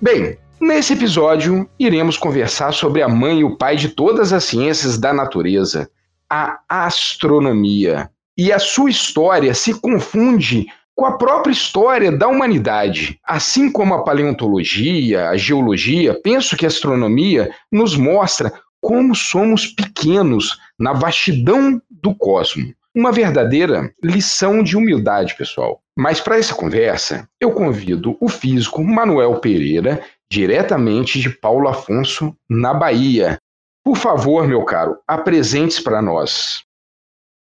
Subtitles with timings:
[0.00, 4.98] Bem, nesse episódio iremos conversar sobre a mãe e o pai de todas as ciências
[4.98, 5.88] da natureza,
[6.28, 8.10] a astronomia.
[8.36, 13.18] E a sua história se confunde com a própria história da humanidade.
[13.24, 20.58] Assim como a paleontologia, a geologia, penso que a astronomia nos mostra como somos pequenos
[20.78, 22.72] na vastidão do cosmos.
[22.94, 25.82] Uma verdadeira lição de humildade, pessoal.
[25.98, 32.72] Mas para essa conversa, eu convido o físico Manuel Pereira, diretamente de Paulo Afonso, na
[32.72, 33.38] Bahia.
[33.84, 36.64] Por favor, meu caro, apresente-se para nós.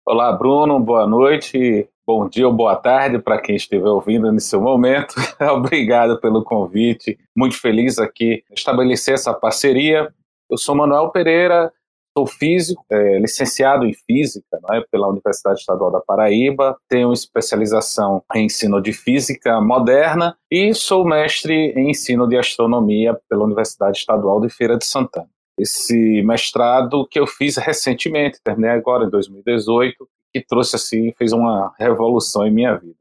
[0.05, 5.13] Olá, Bruno, boa noite, bom dia ou boa tarde para quem estiver ouvindo nesse momento.
[5.53, 10.11] Obrigado pelo convite, muito feliz aqui estabelecer essa parceria.
[10.51, 11.71] Eu sou Manuel Pereira,
[12.17, 18.47] Sou físico, é, licenciado em física é, pela Universidade Estadual da Paraíba, tenho especialização em
[18.47, 24.49] ensino de física moderna e sou mestre em ensino de astronomia pela Universidade Estadual de
[24.49, 25.29] Feira de Santana.
[25.57, 31.73] Esse mestrado que eu fiz recentemente, terminei agora em 2018, que trouxe assim, fez uma
[31.79, 32.99] revolução em minha vida.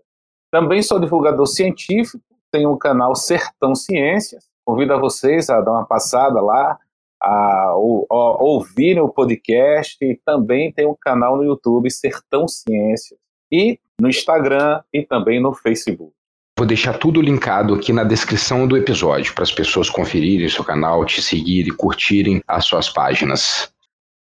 [0.53, 4.45] Também sou divulgador científico, tenho o canal Sertão Ciências.
[4.65, 6.79] Convido a vocês a dar uma passada lá,
[7.23, 13.19] a, a, ouvirem o podcast e também tem um canal no YouTube Sertão Ciências
[13.53, 16.13] e no Instagram e também no Facebook.
[16.59, 21.05] Vou deixar tudo linkado aqui na descrição do episódio para as pessoas conferirem seu canal,
[21.05, 23.73] te seguirem, curtirem as suas páginas.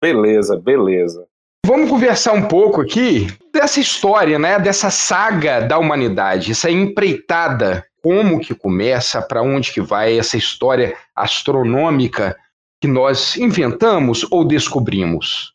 [0.01, 1.25] Beleza, beleza.
[1.65, 4.57] Vamos conversar um pouco aqui dessa história, né?
[4.57, 10.95] Dessa saga da humanidade, essa empreitada, como que começa, para onde que vai essa história
[11.13, 12.37] astronômica
[12.81, 15.53] que nós inventamos ou descobrimos?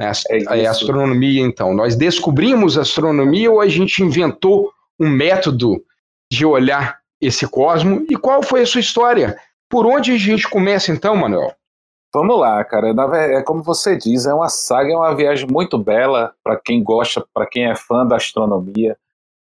[0.00, 1.74] É, é, é astronomia, então.
[1.74, 5.84] Nós descobrimos a astronomia ou a gente inventou um método
[6.30, 8.04] de olhar esse cosmo?
[8.10, 9.38] E qual foi a sua história?
[9.70, 11.54] Por onde a gente começa, então, Manuel?
[12.12, 12.92] Vamos lá, cara.
[13.38, 17.24] É como você diz, é uma saga, é uma viagem muito bela para quem gosta,
[17.32, 18.98] para quem é fã da astronomia.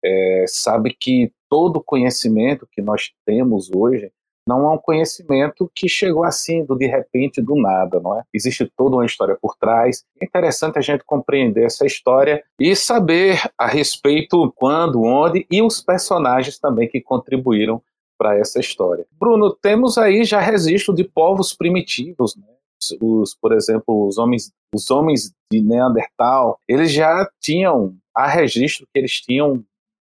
[0.04, 4.10] É, sabe que todo o conhecimento que nós temos hoje
[4.50, 8.24] não é um conhecimento que chegou assim, do de repente, do nada, não é?
[8.34, 10.04] Existe toda uma história por trás.
[10.20, 15.80] É interessante a gente compreender essa história e saber a respeito quando, onde e os
[15.80, 17.80] personagens também que contribuíram
[18.18, 19.06] para essa história.
[19.18, 22.44] Bruno, temos aí já registro de povos primitivos, né?
[23.00, 28.98] Os, por exemplo, os homens, os homens de Neandertal, eles já tinham, há registro que
[28.98, 29.62] eles tinham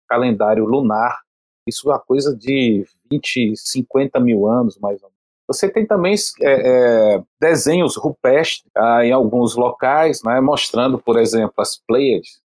[0.09, 1.26] calendário lunar
[1.67, 5.17] isso é uma coisa de 20, 50 mil anos, mais ou menos.
[5.49, 11.55] Você tem também é, é, desenhos rupestres ah, em alguns locais, né, mostrando, por exemplo,
[11.59, 12.41] as Pleiades.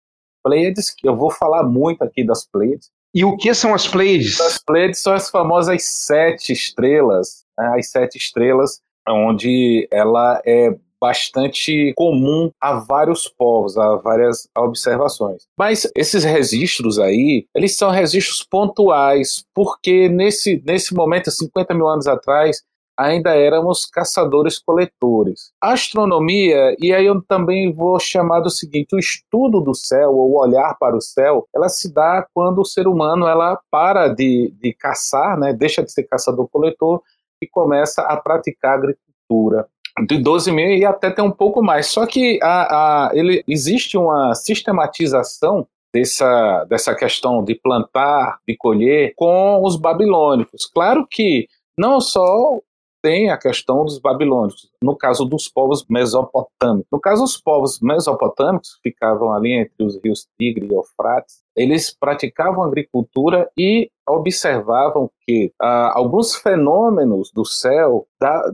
[0.43, 2.89] Pleiades, que eu vou falar muito aqui das Pleiades.
[3.13, 4.39] E o que são as Pleiades?
[4.41, 11.93] As Pleiades são as famosas sete estrelas, né, as sete estrelas, onde ela é bastante
[11.95, 15.47] comum a vários povos, a várias observações.
[15.57, 22.07] Mas esses registros aí, eles são registros pontuais, porque nesse, nesse momento, 50 mil anos
[22.07, 22.63] atrás,
[22.99, 25.53] ainda éramos caçadores-coletores.
[25.61, 30.75] Astronomia, e aí eu também vou chamar do seguinte, o estudo do céu, ou olhar
[30.77, 35.39] para o céu, ela se dá quando o ser humano ela para de, de caçar,
[35.39, 37.01] né, deixa de ser caçador-coletor
[37.41, 39.65] e começa a praticar agricultura
[40.07, 41.87] de 12 mil e até tem um pouco mais.
[41.87, 49.13] Só que a, a, ele, existe uma sistematização dessa, dessa questão de plantar, de colher
[49.15, 50.65] com os babilônicos.
[50.65, 51.47] Claro que
[51.77, 52.59] não só
[53.01, 56.87] tem a questão dos babilônicos, no caso dos povos mesopotâmicos.
[56.91, 62.63] No caso dos povos mesopotâmicos, ficavam ali entre os rios Tigre e Eufrates, eles praticavam
[62.63, 68.51] agricultura e observavam que ah, alguns fenômenos do céu dá,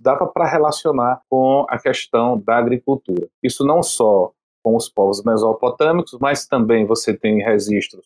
[0.00, 3.28] dava para relacionar com a questão da agricultura.
[3.42, 8.04] Isso não só com os povos mesopotâmicos, mas também você tem registros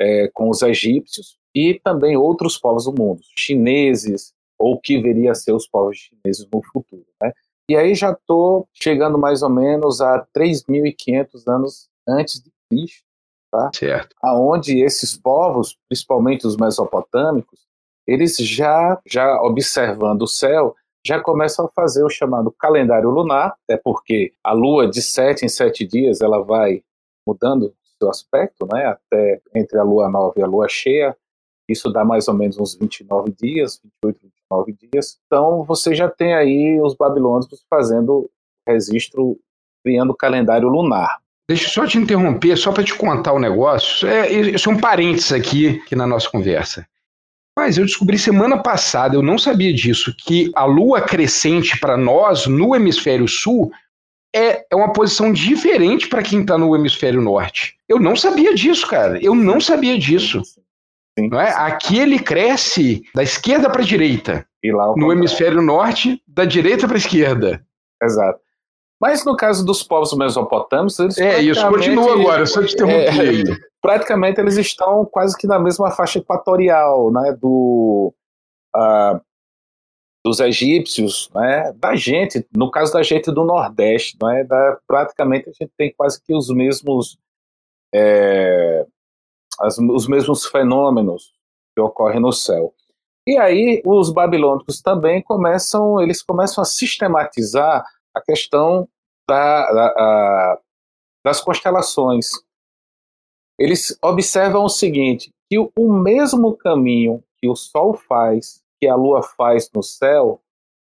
[0.00, 4.32] é, com os egípcios e também outros povos do mundo, chineses,
[4.62, 7.04] ou que viria a ser os povos chineses no futuro.
[7.20, 7.32] Né?
[7.68, 13.04] E aí já estou chegando mais ou menos a 3.500 anos antes de Cristo,
[13.50, 13.70] tá?
[13.74, 14.14] Certo.
[14.22, 17.60] Aonde esses povos, principalmente os mesopotâmicos,
[18.06, 23.76] eles já, já observando o céu, já começam a fazer o chamado calendário lunar, até
[23.76, 26.84] porque a lua de sete em sete dias ela vai
[27.26, 31.16] mudando seu aspecto, né, até entre a lua nova e a lua cheia,
[31.68, 35.18] isso dá mais ou menos uns 29 dias, 28, 29 dias.
[35.26, 38.30] Então você já tem aí os babilônicos fazendo
[38.68, 39.38] registro,
[39.84, 41.20] criando calendário lunar.
[41.48, 44.08] Deixa eu só te interromper, só para te contar o um negócio.
[44.08, 46.86] É, isso é um parênteses aqui, aqui na nossa conversa.
[47.58, 52.46] Mas eu descobri semana passada, eu não sabia disso, que a lua crescente para nós,
[52.46, 53.70] no hemisfério sul,
[54.34, 57.76] é, é uma posição diferente para quem está no hemisfério norte.
[57.86, 59.22] Eu não sabia disso, cara.
[59.22, 60.40] Eu não sabia disso.
[61.18, 61.28] Sim.
[61.28, 61.52] Não é?
[61.52, 64.46] Aqui ele cresce da esquerda para a direita.
[64.96, 67.64] no hemisfério norte, da direita para a esquerda.
[68.02, 68.40] Exato.
[69.00, 73.50] Mas no caso dos povos mesopotâmicos, eles É, isso continua agora, só te interromper.
[73.50, 78.14] É, praticamente eles estão quase que na mesma faixa equatorial, né, do
[78.76, 79.20] uh,
[80.24, 85.52] dos egípcios, né, da gente, no caso da gente do Nordeste, né, da, praticamente a
[85.52, 87.18] gente tem quase que os mesmos
[87.92, 88.86] é,
[89.60, 91.32] as, os mesmos fenômenos
[91.74, 92.74] que ocorrem no céu.
[93.26, 97.84] E aí os babilônicos também começam, eles começam a sistematizar
[98.14, 98.88] a questão
[99.28, 100.58] da, da, a,
[101.24, 102.30] das constelações.
[103.58, 108.96] Eles observam o seguinte, que o, o mesmo caminho que o Sol faz, que a
[108.96, 110.40] Lua faz no céu,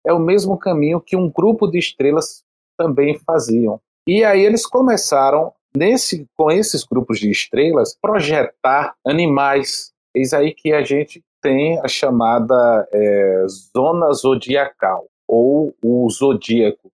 [0.06, 2.44] é o mesmo caminho que um grupo de estrelas
[2.78, 3.80] também faziam.
[4.06, 9.92] E aí eles começaram, nesse, com esses grupos de estrelas, projetar animais.
[10.14, 16.90] Eis aí que a gente tem a chamada é, zona zodiacal, ou o zodíaco.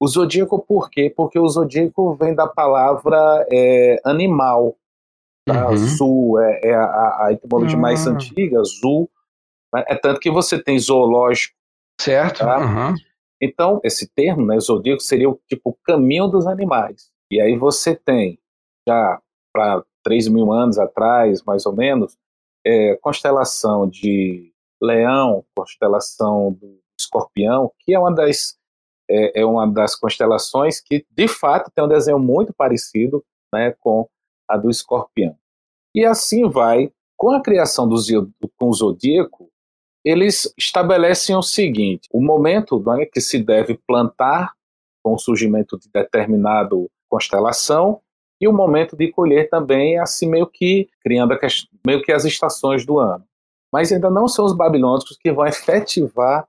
[0.00, 1.12] O zodíaco por quê?
[1.14, 4.74] Porque o zodíaco vem da palavra é, animal.
[5.46, 5.70] Tá?
[5.70, 5.76] Uhum.
[5.76, 7.82] Zul é, é a, a, etimologia uhum.
[7.82, 9.08] mais antiga, zul.
[9.72, 9.84] Né?
[9.88, 11.54] É tanto que você tem zoológico.
[12.00, 12.40] Certo.
[12.40, 12.58] Tá?
[12.58, 12.94] Uhum.
[13.40, 17.11] Então, esse termo, né, zodíaco, seria o tipo caminho dos animais.
[17.32, 18.38] E aí você tem,
[18.86, 19.18] já
[19.50, 22.14] para 3 mil anos atrás, mais ou menos,
[22.62, 24.52] é, constelação de
[24.82, 28.58] leão, constelação do escorpião, que é uma das
[29.10, 34.06] é, é, uma das constelações que, de fato, tem um desenho muito parecido né, com
[34.46, 35.34] a do escorpião.
[35.94, 37.96] E assim vai, com a criação do,
[38.58, 39.50] com o zodíaco,
[40.04, 44.52] eles estabelecem o seguinte: o momento né, que se deve plantar
[45.02, 48.00] com o surgimento de determinado constelação
[48.40, 51.38] e o momento de colher também, assim meio que criando
[51.86, 53.22] meio que as estações do ano.
[53.70, 56.48] Mas ainda não são os babilônicos que vão efetivar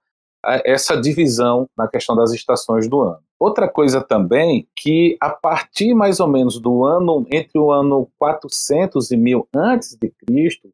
[0.66, 3.20] essa divisão na questão das estações do ano.
[3.40, 9.12] Outra coisa também que a partir mais ou menos do ano entre o ano 400
[9.12, 10.70] e 1000 antes de Cristo,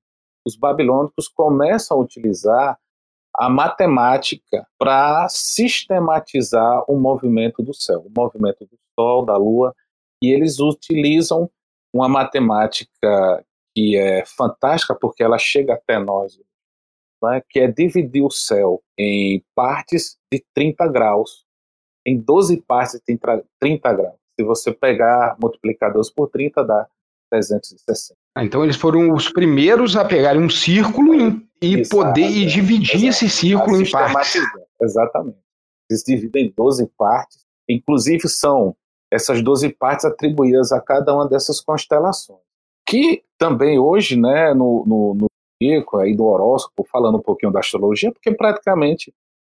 [0.45, 2.77] os babilônicos começam a utilizar
[3.35, 9.73] a matemática para sistematizar o movimento do céu, o movimento do sol, da lua,
[10.21, 11.49] e eles utilizam
[11.93, 16.37] uma matemática que é fantástica porque ela chega até nós
[17.21, 21.45] né, que é dividir o céu em partes de 30 graus,
[22.05, 23.17] em 12 partes de
[23.59, 24.15] 30 graus.
[24.39, 26.87] Se você pegar multiplicadores por 30, dá
[27.31, 28.17] 360.
[28.35, 31.13] Ah, então eles foram os primeiros a pegarem um círculo
[31.61, 34.41] e, poder e dividir esse círculo em partes.
[34.81, 35.37] Exatamente.
[35.89, 37.45] Eles dividem em 12 partes.
[37.67, 38.75] Inclusive são
[39.11, 42.39] essas 12 partes atribuídas a cada uma dessas constelações.
[42.87, 45.29] Que também hoje, né, no, no, no
[45.99, 49.13] aí do horóscopo, falando um pouquinho da astrologia, porque praticamente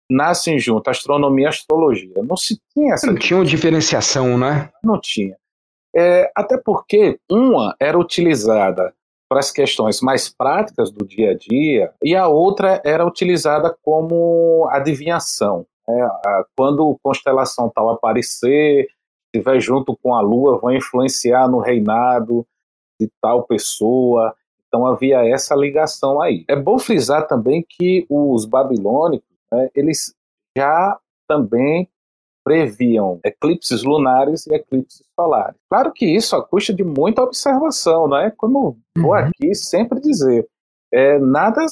[0.10, 2.14] nascem junto astronomia e astrologia.
[2.24, 3.08] Não se tinha essa.
[3.08, 4.70] Não tinha uma diferenciação, né?
[4.84, 5.36] Não tinha.
[5.96, 8.94] É, até porque uma era utilizada
[9.28, 14.68] para as questões mais práticas do dia a dia e a outra era utilizada como
[14.70, 15.66] adivinhação.
[15.88, 16.10] Né?
[16.56, 18.88] Quando constelação tal aparecer,
[19.38, 22.46] estiver junto com a Lua, vão influenciar no reinado
[23.00, 24.36] de tal pessoa.
[24.68, 26.46] Então havia essa ligação aí.
[26.48, 30.14] É bom frisar também que os babilônicos, né, eles
[30.58, 31.90] já também
[32.44, 35.60] previam eclipses lunares e eclipses solares.
[35.68, 38.30] Claro que isso a custa de muita observação, não é?
[38.30, 39.18] Como eu vou uhum.
[39.18, 40.48] aqui sempre dizer,
[40.94, 41.66] é, nada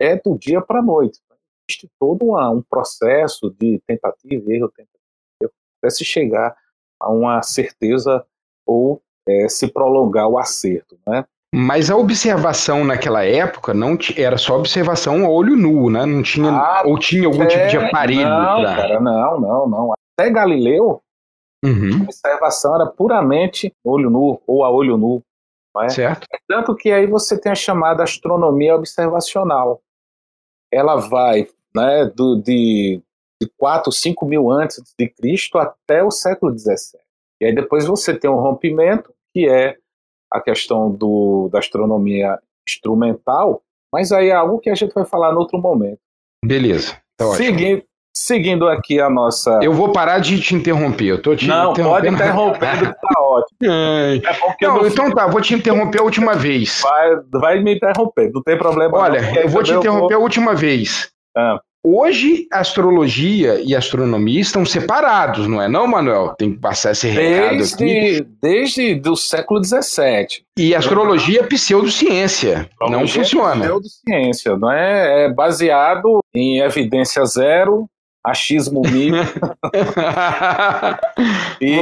[0.00, 1.20] é do dia para a noite.
[1.68, 4.98] Existe todo uma, um processo de tentativa e erro, tentativa
[5.40, 6.56] e erro, até se chegar
[7.00, 8.24] a uma certeza
[8.66, 11.24] ou é, se prolongar o acerto, né?
[11.54, 16.04] Mas a observação naquela época não era só observação a olho nu, né?
[16.04, 18.76] Não tinha ah, ou tinha algum é, tipo de aparelho não, pra...
[18.76, 19.92] cara, não, não, não.
[20.18, 21.00] até Galileu,
[21.64, 22.00] Uhum.
[22.00, 25.22] a observação era puramente olho nu ou a olho nu.
[25.82, 25.88] É?
[25.88, 26.26] Certo.
[26.48, 29.80] Tanto que aí você tem a chamada astronomia observacional.
[30.72, 33.02] Ela vai né, do, de,
[33.40, 37.00] de 4, 5 mil antes de Cristo até o século XVII.
[37.40, 39.76] E aí depois você tem um rompimento, que é
[40.32, 42.38] a questão do, da astronomia
[42.68, 43.62] instrumental,
[43.92, 46.00] mas aí é algo que a gente vai falar em outro momento.
[46.44, 46.96] Beleza.
[47.16, 47.82] Tá ótimo.
[48.16, 49.60] Seguindo, aqui a nossa.
[49.62, 51.04] Eu vou parar de te interromper.
[51.04, 52.34] Eu tô te Não, pode que tá
[53.20, 53.58] ótimo.
[53.62, 56.80] É porque Não, no então tá, vou te interromper a última vez.
[56.82, 58.96] vai, vai me interromper, não tem problema.
[58.96, 61.10] Olha, não, eu vou te interromper a última vez.
[61.36, 61.60] Ah.
[61.88, 66.34] Hoje, astrologia e astronomia estão separados, não é não, Manuel?
[66.36, 67.76] Tem que passar esse recado aqui.
[67.76, 70.42] Desde, desde do século XVII.
[70.58, 72.68] E astrologia é pseudociência.
[72.80, 73.64] Não Astrologia funciona.
[73.64, 75.26] É pseudociência, não é?
[75.26, 77.88] É baseado em evidência zero,
[78.24, 79.14] achismo mil.
[81.62, 81.78] e,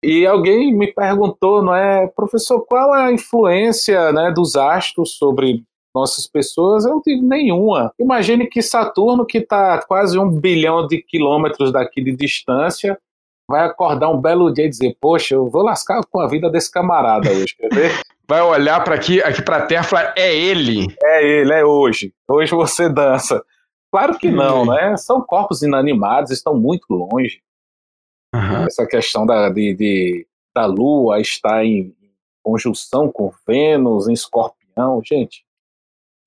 [0.00, 5.64] e alguém me perguntou, não é, professor, qual é a influência né, dos astros sobre
[5.94, 6.84] nossas pessoas?
[6.84, 7.92] Eu digo nenhuma.
[7.98, 12.98] Imagine que Saturno, que está quase um bilhão de quilômetros daqui de distância,
[13.50, 16.70] vai acordar um belo dia e dizer, poxa, eu vou lascar com a vida desse
[16.70, 17.90] camarada hoje, quer ver?
[18.30, 20.86] Vai olhar para aqui, aqui para a Terra e falar: é ele.
[21.02, 22.12] É ele, é hoje.
[22.28, 23.42] Hoje você dança.
[23.90, 24.94] Claro que não, né?
[24.98, 27.40] São corpos inanimados, estão muito longe.
[28.34, 28.66] Aham.
[28.66, 31.94] Essa questão da, de, de- da Lua estar em
[32.42, 35.42] conjunção com Vênus, em escorpião, gente,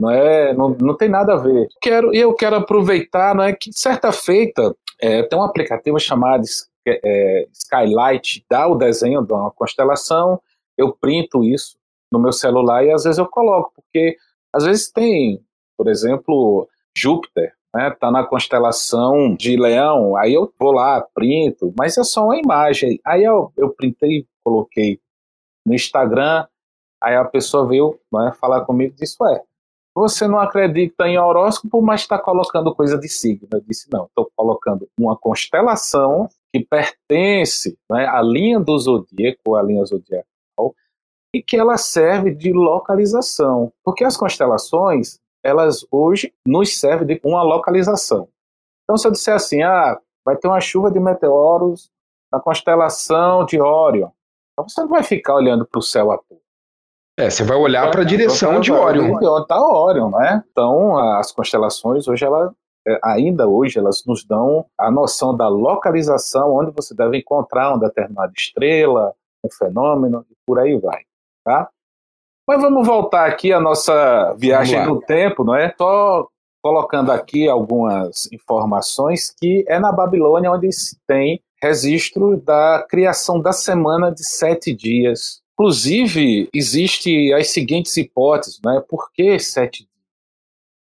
[0.02, 1.68] não, é, não, não tem nada a ver.
[1.82, 6.42] Quero, e eu quero aproveitar, não é que certa feita é, tem um aplicativo chamado
[6.42, 10.42] S- é, Skylight, dá o desenho de uma constelação,
[10.76, 11.78] eu printo isso
[12.12, 14.18] no meu celular e às vezes eu coloco, porque
[14.52, 15.40] às vezes tem,
[15.78, 16.68] por exemplo,
[16.98, 22.26] Júpiter, né, tá na constelação de Leão, aí eu vou lá, printo, mas é só
[22.26, 23.00] uma imagem.
[23.06, 25.00] Aí eu, eu printei, coloquei
[25.66, 26.46] no Instagram,
[27.02, 29.42] aí a pessoa veio né, falar comigo e disse, ué,
[29.94, 33.48] você não acredita em horóscopo, mas está colocando coisa de signo.
[33.52, 39.62] Eu disse, não, estou colocando uma constelação que pertence né, à linha do zodíaco, à
[39.62, 40.76] linha zodiacal,
[41.34, 43.72] e que ela serve de localização.
[43.84, 48.28] Porque as constelações, elas hoje nos servem de uma localização.
[48.84, 51.90] Então, se eu disser assim, ah, vai ter uma chuva de meteoros
[52.32, 54.10] na constelação de Órion,
[54.54, 56.41] então você não vai ficar olhando para o céu à toa.
[57.22, 59.14] É, você vai olhar para a direção de Órion.
[59.14, 60.44] Onde está Órion, né?
[60.52, 62.52] Então, as constelações hoje, ela,
[62.88, 67.80] é, ainda hoje, elas nos dão a noção da localização onde você deve encontrar uma
[67.80, 69.14] determinada estrela,
[69.46, 71.02] um fenômeno, e por aí vai,
[71.46, 71.70] tá?
[72.48, 75.72] Mas vamos voltar aqui à nossa viagem no tempo, não é?
[75.78, 76.28] Só
[76.60, 83.52] colocando aqui algumas informações que é na Babilônia onde se tem registro da criação da
[83.52, 85.41] semana de sete dias.
[85.62, 88.84] Inclusive, existe as seguintes hipóteses, né?
[88.90, 89.92] Por que sete dias?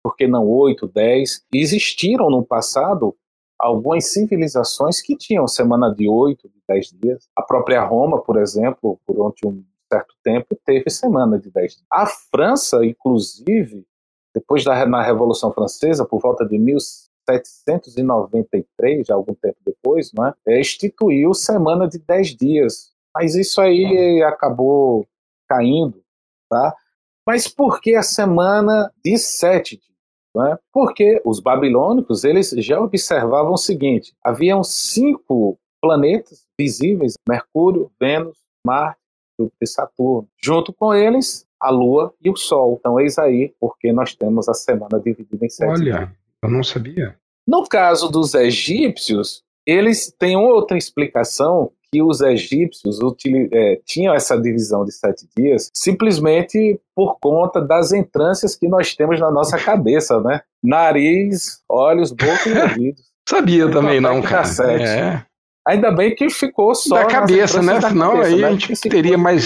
[0.04, 1.42] Por que não oito, dez?
[1.50, 3.16] Existiram no passado
[3.58, 7.26] algumas civilizações que tinham semana de oito, de dez dias.
[7.34, 11.86] A própria Roma, por exemplo, durante um certo tempo, teve semana de dez dias.
[11.90, 13.86] A França, inclusive,
[14.34, 20.34] depois da na Revolução Francesa, por volta de 1793, já algum tempo depois, não é?
[20.60, 22.94] Instituiu semana de 10 dias.
[23.18, 25.06] Mas isso aí acabou
[25.48, 26.02] caindo,
[26.50, 26.74] tá?
[27.26, 29.86] Mas por que a semana de 7 dias?
[30.34, 30.58] Não é?
[30.70, 39.00] Porque os babilônicos, eles já observavam o seguinte, haviam cinco planetas visíveis, Mercúrio, Vênus, Marte,
[39.40, 40.28] Júpiter e Saturno.
[40.42, 42.76] Junto com eles, a Lua e o Sol.
[42.78, 45.96] Então, eis aí porque nós temos a semana dividida em sete dias.
[45.96, 47.16] Olha, eu não sabia.
[47.46, 52.98] No caso dos egípcios, eles têm outra explicação que os egípcios
[53.52, 59.18] eh, tinham essa divisão de sete dias simplesmente por conta das entrâncias que nós temos
[59.18, 60.42] na nossa cabeça, né?
[60.62, 63.02] Nariz, olhos, boca e ouvidos.
[63.26, 64.44] Sabia também Então, não, que dá cara.
[64.44, 64.84] sete.
[64.84, 65.22] É.
[65.66, 67.80] Ainda bem que ficou só Da cabeça, né?
[67.80, 68.46] da Senão cabeça, aí né?
[68.46, 69.44] a gente se teria fosse- mais.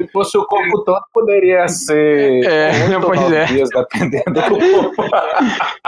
[0.00, 3.44] Se fosse o corpo todo, poderia ser É, pois é.
[3.44, 5.02] dias, dependendo do corpo.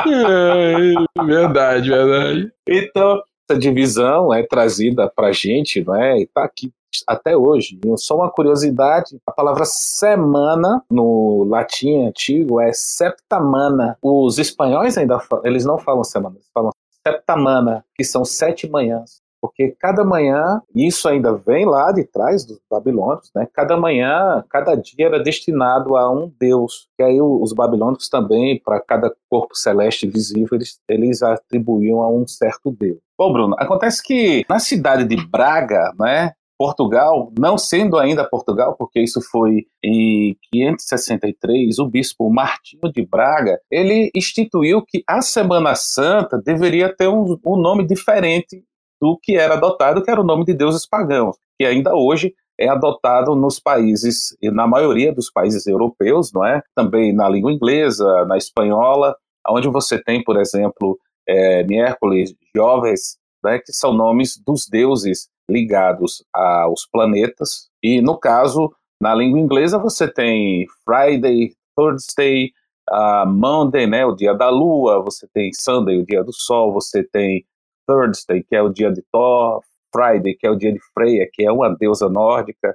[0.06, 2.52] É, verdade, verdade.
[2.68, 6.18] Então, essa divisão é trazida para a gente, não é?
[6.18, 6.72] E está aqui
[7.06, 7.78] até hoje.
[7.96, 13.96] Só uma curiosidade: a palavra semana no latim antigo é septamana.
[14.02, 16.70] Os espanhóis ainda fa- eles não falam semana, eles falam
[17.06, 19.20] septamana, que são sete manhãs.
[19.42, 23.48] Porque cada manhã, isso ainda vem lá de trás dos babilônios, né?
[23.52, 26.86] Cada manhã, cada dia era destinado a um deus.
[26.96, 32.24] E aí os babilônios também, para cada corpo celeste visível, eles, eles atribuíam a um
[32.24, 32.98] certo deus.
[33.18, 39.00] Bom, Bruno, acontece que na cidade de Braga, né, Portugal, não sendo ainda Portugal, porque
[39.00, 46.40] isso foi em 563, o bispo Martinho de Braga, ele instituiu que a Semana Santa
[46.40, 48.62] deveria ter um, um nome diferente
[49.02, 52.68] do que era adotado, que era o nome de deuses pagãos, que ainda hoje é
[52.68, 56.62] adotado nos países, e na maioria dos países europeus, não é?
[56.72, 59.16] Também na língua inglesa, na espanhola,
[59.48, 60.96] onde você tem, por exemplo,
[61.28, 67.68] é, miércoles, Joves, né, que são nomes dos deuses ligados aos planetas.
[67.82, 72.52] E no caso, na língua inglesa, você tem Friday, Thursday,
[72.88, 77.02] uh, Monday, né, o dia da lua, você tem Sunday, o dia do sol, você
[77.02, 77.44] tem
[77.86, 79.62] Thursday, que é o dia de Thor,
[79.94, 82.74] Friday, que é o dia de Freya, que é uma deusa nórdica.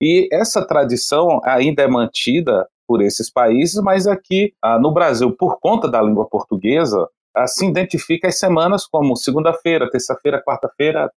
[0.00, 5.58] E essa tradição ainda é mantida por esses países, mas aqui ah, no Brasil, por
[5.60, 11.10] conta da língua portuguesa, ah, se identifica as semanas como segunda-feira, terça-feira, quarta-feira,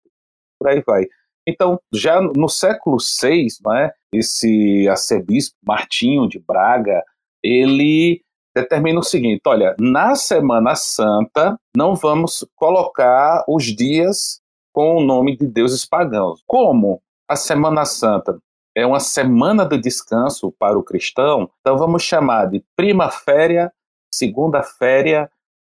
[0.58, 1.06] por aí vai.
[1.46, 3.46] Então, já no século VI,
[3.76, 7.02] é, esse arcebispo Martinho de Braga,
[7.42, 8.22] ele
[8.54, 14.40] determina o seguinte: olha, na Semana Santa não vamos colocar os dias
[14.72, 16.42] com o nome de deuses pagãos.
[16.46, 18.38] Como a Semana Santa
[18.76, 23.72] é uma semana de descanso para o cristão, então vamos chamar de prima-féria,
[24.12, 25.30] segunda-féria,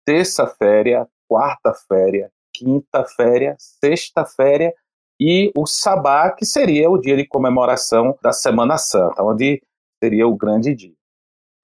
[0.05, 4.74] terça-féria, quarta-féria, quinta-féria, sexta-féria
[5.20, 9.62] e o sabá, que seria o dia de comemoração da Semana Santa, onde
[10.01, 10.96] seria o grande dia.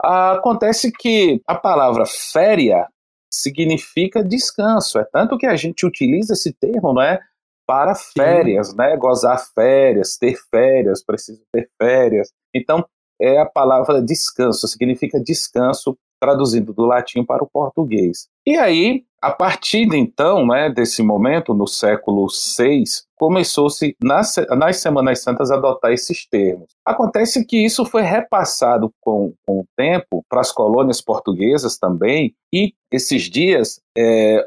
[0.04, 2.88] Acontece que a palavra féria
[3.32, 7.20] significa descanso, é tanto que a gente utiliza esse termo, não é?
[7.66, 8.78] Para férias, Sim.
[8.78, 8.98] né?
[8.98, 12.30] Gozar férias, ter férias, preciso ter férias.
[12.54, 12.86] Então,
[13.22, 18.30] é a palavra descanso, significa descanso, traduzindo do latim para o português.
[18.46, 22.84] E aí, a partir de então, né, desse momento, no século VI,
[23.18, 26.68] começou-se nas, nas Semanas Santas a adotar esses termos.
[26.86, 32.74] Acontece que isso foi repassado com, com o tempo para as colônias portuguesas também, e
[32.92, 34.46] esses dias é,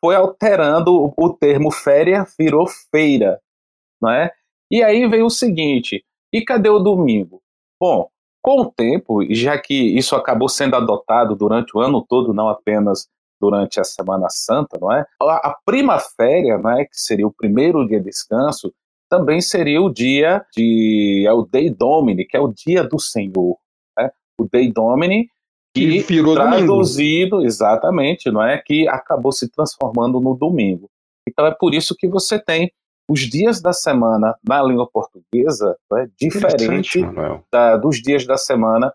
[0.00, 3.40] foi alterando o, termo féria, virou feira,
[4.00, 4.30] não é?
[4.70, 7.40] E aí veio o seguinte, e cadê o domingo?
[7.80, 8.08] Bom,
[8.46, 13.08] com o tempo, já que isso acabou sendo adotado durante o ano todo, não apenas
[13.40, 15.04] durante a Semana Santa, não é?
[15.20, 18.72] A prima-féria, não é, que seria o primeiro dia de descanso,
[19.10, 23.58] também seria o dia de é o Dei Domini, que é o dia do Senhor,
[23.98, 24.10] né?
[24.40, 25.28] O Dei Domini
[25.74, 27.46] que, traduzido domingo.
[27.48, 30.88] exatamente, não é, que acabou se transformando no domingo.
[31.28, 32.70] Então é por isso que você tem
[33.08, 37.00] os dias da semana na língua portuguesa é diferente
[37.50, 38.92] da, dos dias da semana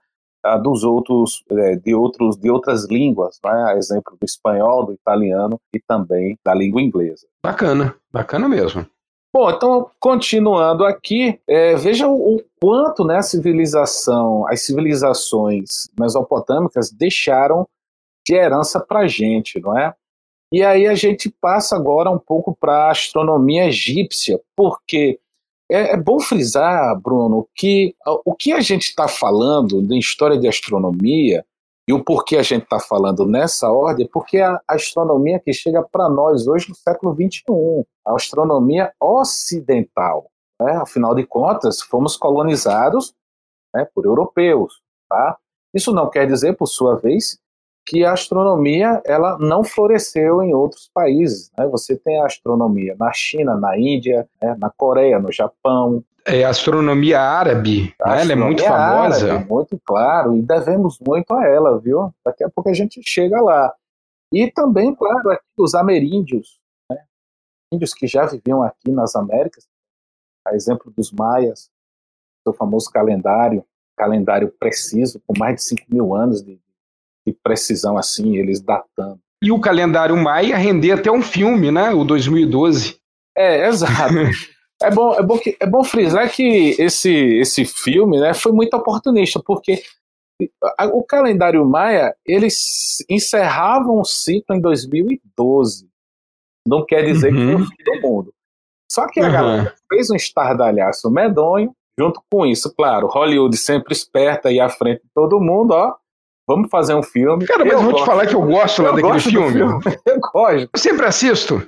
[0.61, 3.77] dos outros, é, de outros, de outras línguas, né?
[3.77, 7.27] exemplo do espanhol, do italiano e também da língua inglesa.
[7.43, 8.85] Bacana, bacana mesmo.
[9.33, 16.91] Bom, então, continuando aqui, é, veja o, o, quanto né, a civilização, as civilizações mesopotâmicas
[16.91, 17.65] deixaram
[18.27, 19.93] de herança para a gente, não é?
[20.51, 25.19] E aí a gente passa agora um pouco para a astronomia egípcia, porque
[25.71, 30.47] é, é bom frisar, Bruno, que o que a gente está falando de história de
[30.47, 31.45] astronomia
[31.87, 36.09] e o porquê a gente está falando nessa ordem, porque a astronomia que chega para
[36.09, 37.43] nós hoje no século XXI,
[38.05, 40.29] a astronomia ocidental.
[40.61, 40.73] Né?
[40.73, 43.13] Afinal de contas, fomos colonizados
[43.73, 44.81] né, por europeus.
[45.09, 45.37] Tá?
[45.73, 47.39] Isso não quer dizer, por sua vez,
[47.85, 51.51] que a astronomia ela não floresceu em outros países.
[51.57, 51.67] Né?
[51.67, 54.55] Você tem a astronomia na China, na Índia, né?
[54.59, 56.03] na Coreia, no Japão.
[56.25, 58.21] É a astronomia árabe, a né?
[58.21, 59.33] astronomia ela é muito famosa.
[59.33, 62.13] Árabe, muito claro, e devemos muito a ela, viu?
[62.23, 63.73] Daqui a pouco a gente chega lá.
[64.31, 66.97] E também, claro, aqui os ameríndios, né?
[67.73, 69.67] índios que já viviam aqui nas Américas,
[70.47, 71.69] a exemplo dos maias,
[72.43, 73.65] seu famoso calendário,
[73.97, 76.59] calendário preciso, com mais de 5 mil anos de
[77.25, 79.19] de precisão assim, eles datando.
[79.43, 81.91] E o calendário Maia render até um filme, né?
[81.91, 82.97] O 2012.
[83.35, 84.13] É, exato.
[84.81, 88.75] é bom, é bom, que, é bom frisar que esse, esse filme né, foi muito
[88.75, 89.81] oportunista, porque
[90.93, 95.89] o calendário Maia eles encerravam o ciclo em 2012.
[96.67, 97.39] Não quer dizer uhum.
[97.39, 97.65] que foi o uhum.
[97.65, 98.33] fim do mundo.
[98.91, 99.31] Só que a uhum.
[99.31, 105.01] galera fez um estardalhaço medonho, junto com isso, claro, Hollywood sempre esperta e à frente
[105.01, 105.95] de todo mundo, ó,
[106.47, 107.45] Vamos fazer um filme.
[107.45, 108.03] Cara, mas eu vou gosto.
[108.03, 109.51] te falar que eu gosto lá eu daquele filme.
[109.51, 109.81] filme.
[110.05, 110.69] Eu gosto.
[110.73, 111.67] Eu sempre assisto.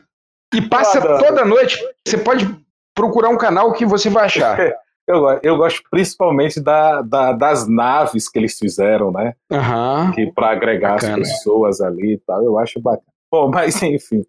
[0.54, 1.80] E passa toda noite.
[2.08, 2.48] Você pode
[2.96, 4.58] procurar um canal que você vai achar.
[5.06, 9.34] Eu, eu gosto principalmente da, da, das naves que eles fizeram, né?
[9.52, 10.12] Uhum.
[10.14, 11.22] Que para agregar bacana.
[11.22, 13.04] as pessoas ali e tal, eu acho bacana.
[13.30, 14.24] Bom, mas enfim.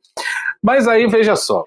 [0.61, 1.65] Mas aí veja só.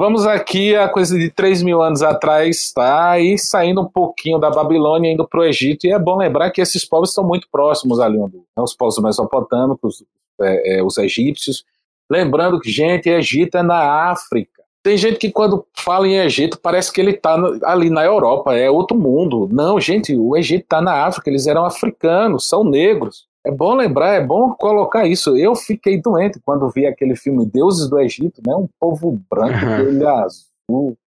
[0.00, 3.18] Vamos aqui a coisa de 3 mil anos atrás, tá?
[3.18, 5.88] E saindo um pouquinho da Babilônia, indo para o Egito.
[5.88, 8.28] E é bom lembrar que esses povos estão muito próximos ali, né?
[8.56, 10.04] os povos mesopotâmicos,
[10.40, 11.64] é, é, os egípcios.
[12.08, 14.62] Lembrando que, gente, Egito é na África.
[14.84, 18.70] Tem gente que quando fala em Egito parece que ele está ali na Europa, é
[18.70, 19.48] outro mundo.
[19.50, 23.26] Não, gente, o Egito está na África, eles eram africanos, são negros.
[23.48, 25.34] É bom lembrar, é bom colocar isso.
[25.34, 28.54] Eu fiquei doente quando vi aquele filme Deuses do Egito, né?
[28.54, 30.06] Um povo branco, uhum.
[30.06, 30.98] azul,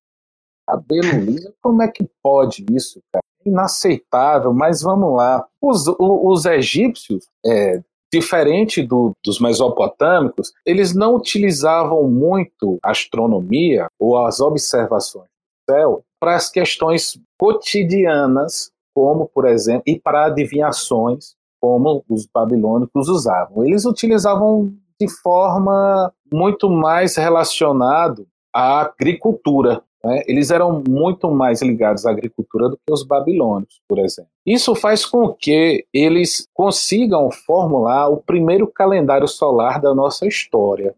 [0.67, 1.53] cabelo liso.
[1.61, 3.23] Como é que pode isso, cara?
[3.45, 5.45] Inaceitável, mas vamos lá.
[5.61, 7.79] Os, os, os egípcios, é,
[8.11, 16.03] diferente do, dos mesopotâmicos, eles não utilizavam muito a astronomia ou as observações do céu
[16.19, 23.63] para as questões cotidianas, como, por exemplo, e para adivinhações, como os babilônicos usavam.
[23.63, 29.83] Eles utilizavam de forma muito mais relacionada à agricultura.
[30.03, 30.23] Né?
[30.27, 34.31] Eles eram muito mais ligados à agricultura do que os babilônicos, por exemplo.
[34.45, 40.95] Isso faz com que eles consigam formular o primeiro calendário solar da nossa história.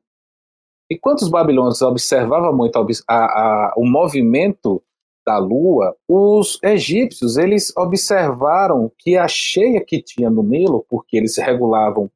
[0.89, 4.81] E quando os babilônicos observavam muito a, a, o movimento
[5.25, 11.37] da lua, os egípcios eles observaram que a cheia que tinha no Nilo, porque eles
[11.37, 12.09] regulavam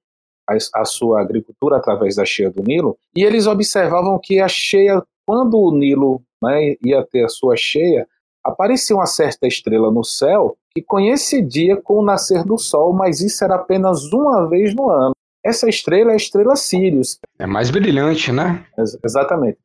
[0.50, 5.02] a, a sua agricultura através da cheia do Nilo, e eles observavam que a cheia,
[5.26, 8.08] quando o Nilo né, ia ter a sua cheia,
[8.44, 13.44] aparecia uma certa estrela no céu que coincidia com o nascer do sol, mas isso
[13.44, 15.12] era apenas uma vez no ano.
[15.44, 17.20] Essa estrela é a estrela Sirius.
[17.40, 18.66] É mais brilhante, né?
[18.78, 19.58] Ex exatamente.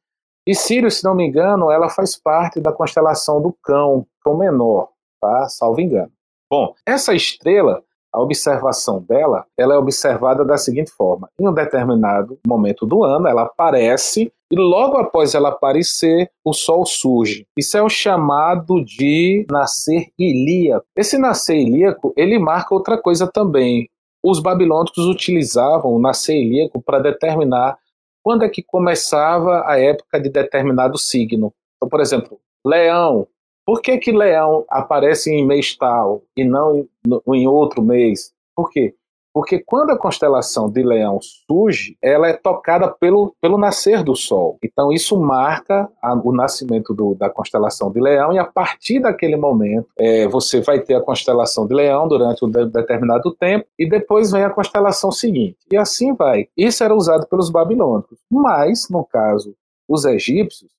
[0.46, 4.88] E Sirius, se não me engano, ela faz parte da constelação do Cão, Cão Menor,
[5.20, 5.48] tá?
[5.48, 6.10] Salvo engano.
[6.50, 12.38] Bom, essa estrela, a observação dela, ela é observada da seguinte forma: em um determinado
[12.46, 17.46] momento do ano, ela aparece e logo após ela aparecer, o Sol surge.
[17.56, 20.84] Isso é o chamado de nascer ilíaco.
[20.94, 23.88] Esse nascer ilíaco, ele marca outra coisa também.
[24.22, 27.78] Os babilônicos utilizavam o nascer ilíaco para determinar
[28.22, 31.52] quando é que começava a época de determinado signo.
[31.76, 33.26] Então, por exemplo, leão.
[33.64, 36.88] Por que, que leão aparece em mês tal e não em,
[37.34, 38.32] em outro mês?
[38.54, 38.94] Por quê?
[39.32, 44.58] Porque quando a constelação de Leão surge, ela é tocada pelo, pelo nascer do Sol.
[44.62, 49.36] Então isso marca a, o nascimento do, da constelação de Leão e a partir daquele
[49.36, 53.88] momento é, você vai ter a constelação de Leão durante um de, determinado tempo e
[53.88, 55.56] depois vem a constelação seguinte.
[55.70, 56.48] E assim vai.
[56.56, 58.18] Isso era usado pelos babilônicos.
[58.30, 59.54] Mas, no caso,
[59.88, 60.70] os egípcios,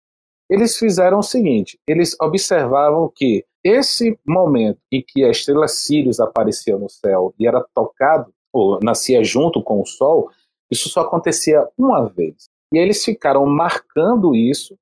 [0.50, 6.78] eles fizeram o seguinte: eles observavam que esse momento em que a estrela Sirius aparecia
[6.78, 10.30] no céu e era tocado ou nascia junto com o Sol,
[10.72, 12.48] isso só acontecia uma vez.
[12.74, 14.78] E eles ficaram marcando isso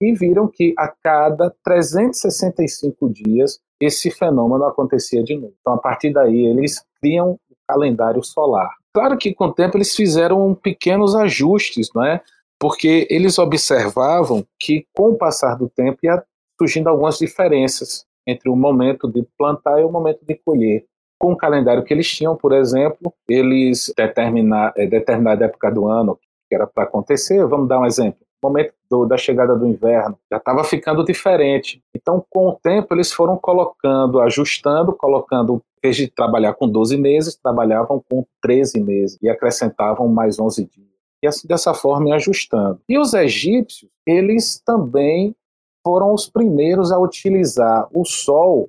[0.00, 5.54] e viram que a cada 365 dias esse fenômeno acontecia de novo.
[5.60, 8.70] Então, a partir daí, eles criam o calendário solar.
[8.94, 12.20] Claro que com o tempo eles fizeram pequenos ajustes, não é?
[12.60, 16.22] Porque eles observavam que com o passar do tempo ia
[16.60, 20.84] surgindo algumas diferenças entre o momento de plantar e o momento de colher
[21.22, 26.18] com o calendário que eles tinham, por exemplo, eles determinar é, determinada época do ano
[26.48, 30.38] que era para acontecer, vamos dar um exemplo, momento do, da chegada do inverno já
[30.38, 31.80] estava ficando diferente.
[31.94, 36.96] Então, com o tempo, eles foram colocando, ajustando, colocando, em vez de trabalhar com 12
[36.96, 40.88] meses, trabalhavam com 13 meses e acrescentavam mais 11 dias.
[41.22, 42.80] E assim, dessa forma, ajustando.
[42.88, 45.36] E os egípcios, eles também
[45.86, 48.68] foram os primeiros a utilizar o sol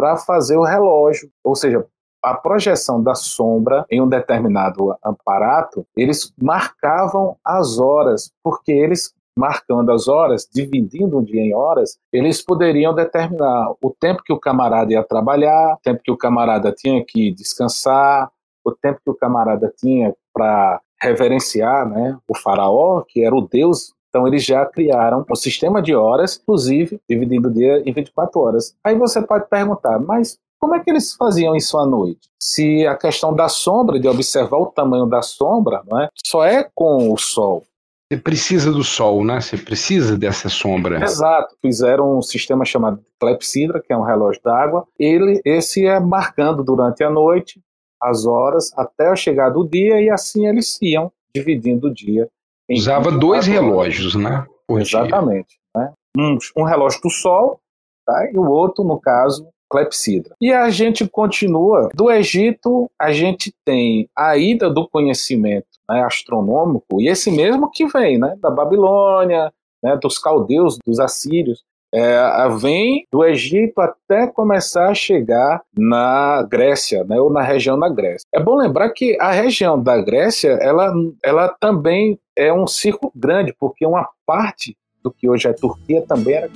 [0.00, 1.86] para fazer o relógio, ou seja,
[2.24, 9.92] a projeção da sombra em um determinado aparato, eles marcavam as horas, porque eles marcando
[9.92, 14.90] as horas, dividindo o dia em horas, eles poderiam determinar o tempo que o camarada
[14.90, 18.30] ia trabalhar, o tempo que o camarada tinha que descansar,
[18.64, 23.92] o tempo que o camarada tinha para reverenciar né, o faraó, que era o deus
[24.10, 28.74] então eles já criaram um sistema de horas, inclusive dividindo o dia em 24 horas.
[28.84, 32.28] Aí você pode perguntar, mas como é que eles faziam isso à noite?
[32.38, 36.08] Se a questão da sombra, de observar o tamanho da sombra, não é?
[36.22, 37.64] só é com o sol.
[38.12, 39.40] Você precisa do sol, né?
[39.40, 41.02] Você precisa dessa sombra.
[41.02, 41.54] Exato.
[41.62, 44.84] Fizeram um sistema chamado clepsidra, que é um relógio d'água.
[44.98, 47.60] Ele, esse é marcando durante a noite
[48.02, 52.28] as horas até a chegada do dia e assim eles iam dividindo o dia
[52.70, 54.46] Usava dois relógios, né?
[54.70, 55.58] Exatamente.
[55.74, 55.92] Né?
[56.16, 57.60] Um, um relógio do Sol
[58.06, 58.30] tá?
[58.32, 60.34] e o outro, no caso, clepsidra.
[60.40, 61.88] E a gente continua.
[61.94, 67.86] Do Egito, a gente tem a ida do conhecimento né, astronômico, e esse mesmo que
[67.86, 69.52] vem né, da Babilônia,
[69.82, 71.62] né, dos caldeus, dos assírios.
[71.92, 77.88] É, vem do Egito até começar a chegar na Grécia, né, ou na região da
[77.88, 78.24] Grécia.
[78.32, 80.92] É bom lembrar que a região da Grécia, ela,
[81.24, 86.34] ela também é um círculo grande, porque uma parte do que hoje é Turquia também
[86.34, 86.50] era.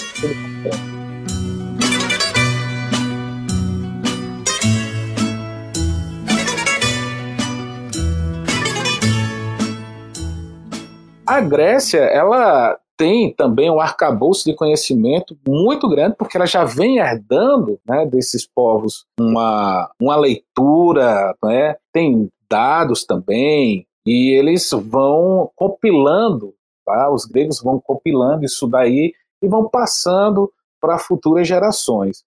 [11.26, 16.98] A Grécia, ela tem também um arcabouço de conhecimento muito grande, porque ela já vem
[16.98, 26.54] herdando né, desses povos uma, uma leitura, né, tem dados também, e eles vão compilando,
[26.84, 27.10] tá?
[27.10, 32.22] os gregos vão compilando isso daí e vão passando para futuras gerações.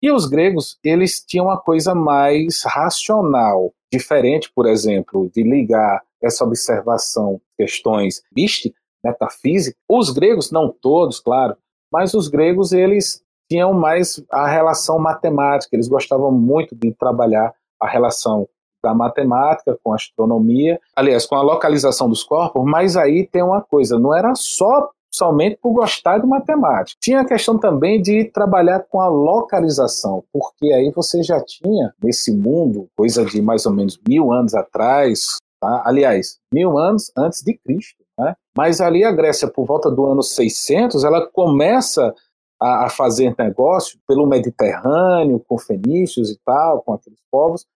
[0.00, 6.44] E os gregos, eles tinham uma coisa mais racional, diferente, por exemplo, de ligar essa
[6.44, 9.76] observação, questões místicas, metafísica.
[9.88, 11.56] Os gregos, não todos, claro,
[11.92, 17.86] mas os gregos eles tinham mais a relação matemática, eles gostavam muito de trabalhar a
[17.86, 18.48] relação
[18.82, 23.60] da matemática com a astronomia, aliás, com a localização dos corpos, mas aí tem uma
[23.60, 26.98] coisa, não era só somente por gostar de matemática.
[27.00, 32.32] Tinha a questão também de trabalhar com a localização, porque aí você já tinha nesse
[32.32, 35.82] mundo, coisa de mais ou menos mil anos atrás, tá?
[35.86, 38.34] aliás, mil anos antes de Cristo, né?
[38.56, 42.14] Mas ali a Grécia, por volta do ano 600, ela começa
[42.60, 47.66] a, a fazer negócio pelo Mediterrâneo, com fenícios e tal, com aqueles povos,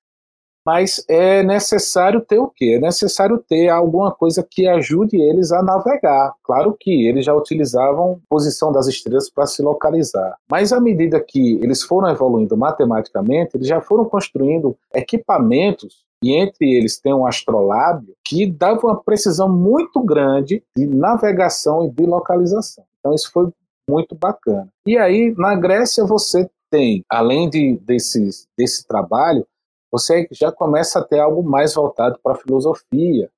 [0.64, 2.74] mas é necessário ter o quê?
[2.76, 6.34] É necessário ter alguma coisa que ajude eles a navegar.
[6.44, 11.58] Claro que eles já utilizavam posição das estrelas para se localizar, mas à medida que
[11.62, 18.14] eles foram evoluindo matematicamente, eles já foram construindo equipamentos e entre eles tem um astrolábio
[18.24, 22.84] que dava uma precisão muito grande de navegação e de localização.
[22.98, 23.48] Então isso foi
[23.88, 24.68] muito bacana.
[24.86, 27.80] E aí na Grécia você tem, além de,
[28.56, 29.46] desse trabalho,
[29.90, 33.28] você já começa a ter algo mais voltado para a filosofia,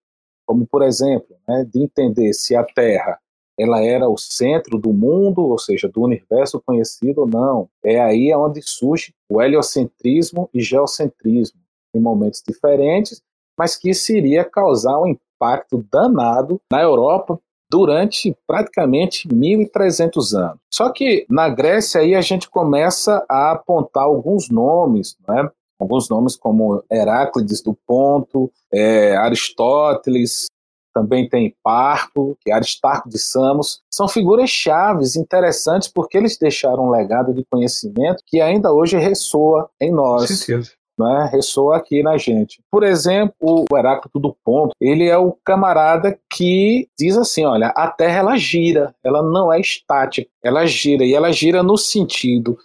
[0.46, 3.18] como por exemplo, né, de entender se a Terra
[3.58, 7.68] ela era o centro do mundo, ou seja, do universo conhecido ou não.
[7.84, 11.61] É aí onde surge o heliocentrismo e geocentrismo
[11.94, 13.22] em momentos diferentes,
[13.58, 17.38] mas que isso iria causar um impacto danado na Europa
[17.70, 20.58] durante praticamente 1.300 anos.
[20.70, 25.48] Só que na Grécia aí a gente começa a apontar alguns nomes, né?
[25.80, 30.46] alguns nomes como Heráclides do Ponto, é, Aristóteles,
[30.94, 36.84] também tem Parco, que é Aristarco de Samos, são figuras chaves interessantes porque eles deixaram
[36.84, 40.28] um legado de conhecimento que ainda hoje ressoa em nós.
[40.28, 42.62] Com certeza né, ressoa aqui na gente.
[42.70, 47.88] Por exemplo, o Heráclito do Ponto, ele é o camarada que diz assim, olha, a
[47.88, 52.56] Terra ela gira, ela não é estática, ela gira, e ela gira no sentido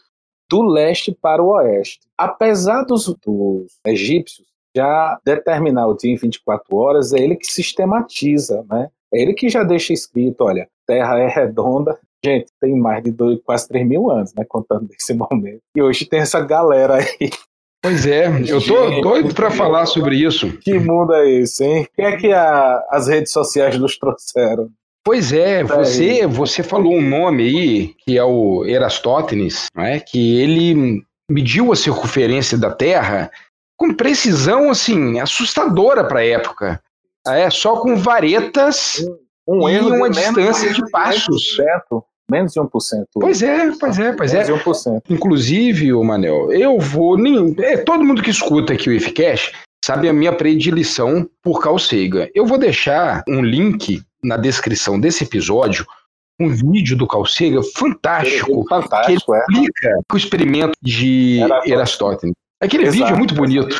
[0.50, 2.00] do leste para o oeste.
[2.18, 8.63] Apesar dos, dos egípcios já determinar o dia em 24 horas, é ele que sistematiza,
[8.70, 8.90] né?
[9.13, 13.40] É ele que já deixa escrito, olha, Terra é redonda, Gente, tem mais de dois,
[13.44, 14.44] quase 3 mil anos, né?
[14.44, 15.62] Contando desse momento.
[15.76, 17.30] E hoje tem essa galera aí
[17.88, 20.52] Pois é, eu tô doido para falar sobre isso.
[20.58, 21.84] Que mundo é esse, hein?
[21.84, 24.69] O que é que a, as redes sociais nos trouxeram?
[25.06, 30.02] Pois é, você, você falou um nome aí, que é o Erastótenes, é?
[30.02, 33.32] que ele mediu a circunferência da Terra
[33.78, 36.84] com precisão assim assustadora para a época.
[37.26, 39.02] É, só com varetas
[39.47, 41.58] um, um e uma distância de passos.
[42.30, 42.70] Menos de 1%.
[43.13, 44.54] Pois é, pois é, pois Menos é.
[44.54, 45.02] De 1%.
[45.10, 47.18] Inclusive, o Manel, eu vou.
[47.18, 51.80] Nem, é, todo mundo que escuta aqui o IFCash sabe a minha predileção por Carl
[51.80, 52.28] Sagan.
[52.36, 55.86] Eu vou deixar um link na descrição desse episódio
[56.40, 60.13] um vídeo do Carl Sagan fantástico, fantástico que ele explica é.
[60.13, 62.36] o experimento de Eratóstenes.
[62.62, 63.78] Aquele Exato, vídeo é muito bonito.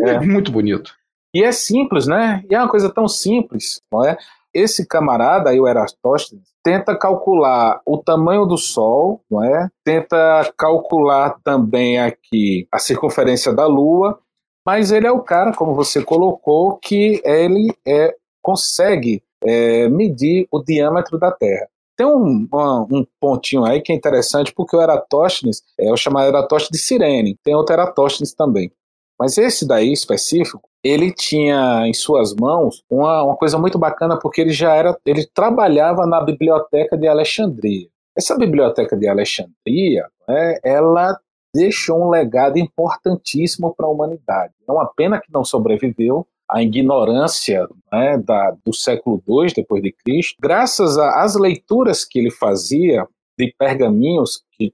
[0.00, 0.10] É.
[0.10, 0.92] é muito bonito.
[1.34, 2.42] E é simples, né?
[2.48, 4.16] E é uma coisa tão simples, não é?
[4.58, 9.68] Esse camarada aí, o Eratóstenes, tenta calcular o tamanho do Sol, não é?
[9.84, 14.18] Tenta calcular também aqui a circunferência da Lua,
[14.66, 20.62] mas ele é o cara, como você colocou, que ele é, consegue é, medir o
[20.62, 21.68] diâmetro da Terra.
[21.96, 26.80] Tem um, um, pontinho aí que é interessante, porque o Eratóstenes é o chamado Eratóstenes
[26.80, 28.70] de Sirene, tem outro Eratóstenes também.
[29.18, 34.40] Mas esse daí específico, ele tinha em suas mãos uma, uma coisa muito bacana porque
[34.40, 37.88] ele já era, ele trabalhava na biblioteca de Alexandria.
[38.16, 41.18] Essa biblioteca de Alexandria, né, ela
[41.54, 44.52] deixou um legado importantíssimo para a humanidade.
[44.68, 49.92] É uma pena que não sobreviveu à ignorância né, da, do século II depois de
[49.92, 50.36] Cristo.
[50.40, 53.06] Graças às leituras que ele fazia
[53.38, 54.72] de pergaminhos que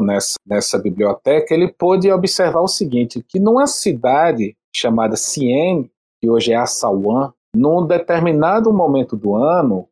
[0.00, 6.52] nessa, nessa biblioteca, ele pôde observar o seguinte, que numa cidade chamada Siene, que hoje
[6.52, 9.86] é Assauan, num determinado momento do ano,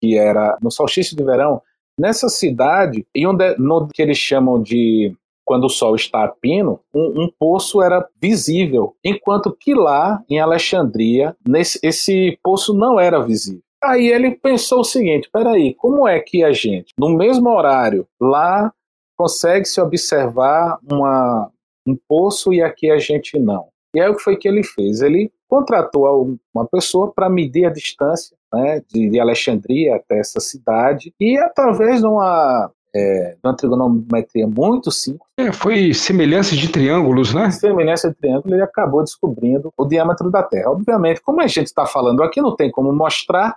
[0.00, 1.62] que era no solstício de verão,
[1.98, 6.78] nessa cidade, em onde, no que eles chamam de quando o sol está a pino,
[6.94, 13.18] um, um, poço era visível, enquanto que lá em Alexandria nesse, esse poço não era
[13.22, 13.62] visível.
[13.82, 18.72] Aí ele pensou o seguinte: peraí, como é que a gente, no mesmo horário, lá
[19.18, 21.50] consegue se observar uma,
[21.86, 23.66] um poço e aqui a gente não?
[23.94, 25.00] E aí o que foi que ele fez?
[25.00, 31.12] Ele contratou uma pessoa para medir a distância né, de, de, Alexandria até essa cidade
[31.18, 35.22] e através de uma, é, de uma trigonometria muito simples.
[35.38, 37.50] É, foi semelhança de triângulos, né?
[37.50, 40.70] Semelhança de triângulo, ele acabou descobrindo o diâmetro da Terra.
[40.70, 43.56] Obviamente, como a gente está falando aqui, não tem como mostrar,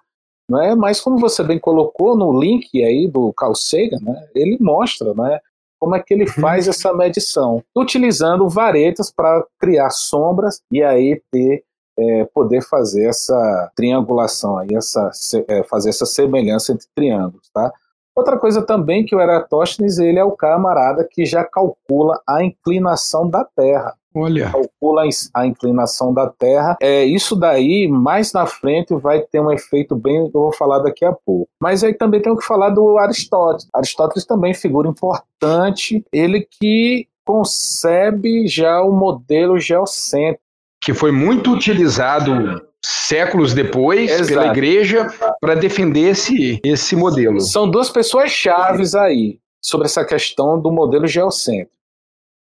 [0.49, 0.75] não é?
[0.75, 5.39] mas como você bem colocou no link aí do Carl Sagan, né, ele mostra né,
[5.81, 6.41] como é que ele uhum.
[6.41, 11.63] faz essa medição, utilizando varetas para criar sombras e aí ter
[11.97, 15.09] é, poder fazer essa triangulação aí, essa,
[15.47, 17.73] é, fazer essa semelhança entre triângulos, tá?
[18.15, 23.27] Outra coisa também que o Eratóstenes, ele é o camarada que já calcula a inclinação
[23.27, 23.95] da Terra.
[24.13, 24.51] Olha.
[24.51, 26.77] Calcula a inclinação da Terra.
[26.81, 30.79] É, isso daí, mais na frente, vai ter um efeito bem que eu vou falar
[30.79, 31.47] daqui a pouco.
[31.59, 33.67] Mas aí também tenho que falar do Aristóteles.
[33.73, 36.03] Aristóteles também figura importante.
[36.11, 40.43] Ele que concebe já o modelo geocêntrico.
[40.83, 44.27] Que foi muito utilizado séculos depois Exato.
[44.27, 45.07] pela igreja
[45.39, 47.39] para defender esse, esse modelo.
[47.39, 51.71] São duas pessoas chaves aí sobre essa questão do modelo geocêntrico.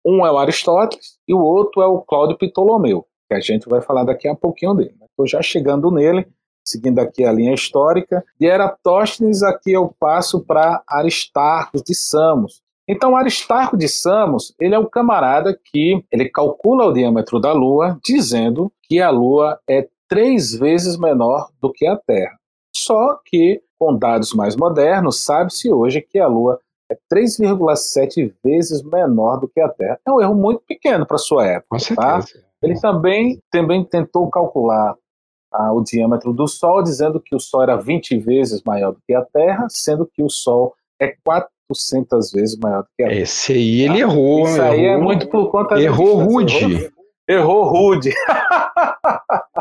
[0.04, 3.80] Um é o Aristóteles e o outro é o Cláudio Ptolomeu, que a gente vai
[3.80, 4.94] falar daqui a pouquinho dele.
[5.08, 6.26] Estou já chegando nele,
[6.62, 8.22] seguindo aqui a linha histórica.
[8.38, 12.60] De Eratóstenes, aqui eu passo para Aristarco de Samos.
[12.86, 17.98] Então, Aristarco de Samos, ele é o camarada que ele calcula o diâmetro da Lua,
[18.04, 22.36] dizendo que a Lua é três vezes menor do que a Terra.
[22.76, 26.60] Só que, com dados mais modernos, sabe-se hoje que a Lua
[26.92, 29.98] é 3,7 vezes menor do que a Terra.
[30.06, 31.78] É um erro muito pequeno para sua época.
[31.88, 32.20] Com tá?
[32.62, 34.94] Ele também, também tentou calcular
[35.52, 39.14] ah, o diâmetro do Sol, dizendo que o Sol era 20 vezes maior do que
[39.14, 43.20] a Terra, sendo que o Sol é 400 vezes maior do que a Terra.
[43.20, 44.44] Esse aí ele errou.
[44.44, 46.90] Isso aí é muito por conta Errou rude.
[47.28, 48.12] Errou rude.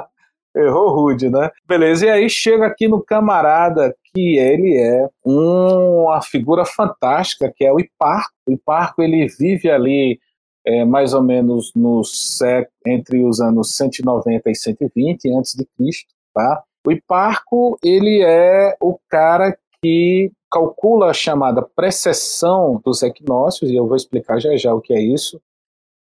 [0.55, 1.49] Errou rude, né?
[1.65, 7.71] Beleza, e aí chega aqui no camarada que ele é uma figura fantástica, que é
[7.71, 8.33] o Hiparco.
[8.45, 10.19] O Hiparco ele vive ali
[10.65, 16.13] é, mais ou menos no século, entre os anos 190 e 120 antes de Cristo,
[16.33, 16.63] tá?
[16.85, 23.87] O Hiparco ele é o cara que calcula a chamada precessão dos equinócios, e eu
[23.87, 25.41] vou explicar já já o que é isso.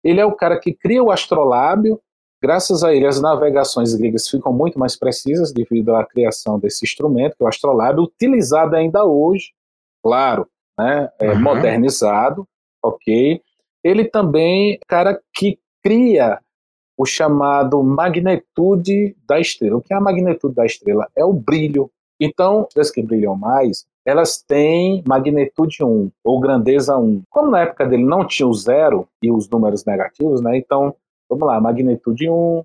[0.03, 1.99] Ele é o cara que cria o astrolábio,
[2.45, 7.39] Graças a ele, as navegações gregas ficam muito mais precisas devido à criação desse instrumento,
[7.39, 9.47] que é o astrolábio, utilizado ainda hoje,
[10.03, 10.47] claro,
[10.79, 11.41] né, é, uhum.
[11.41, 12.47] modernizado,
[12.85, 13.41] ok?
[13.83, 16.39] Ele também, cara que cria
[16.99, 19.79] o chamado magnitude da estrela.
[19.79, 21.09] O que é a magnitude da estrela?
[21.17, 21.91] É o brilho.
[22.21, 27.23] Então, as que brilham mais, elas têm magnitude 1 ou grandeza 1.
[27.31, 30.59] Como na época dele não tinha o zero e os números negativos, né?
[30.59, 30.95] Então,
[31.29, 32.65] Vamos lá, magnitude 1,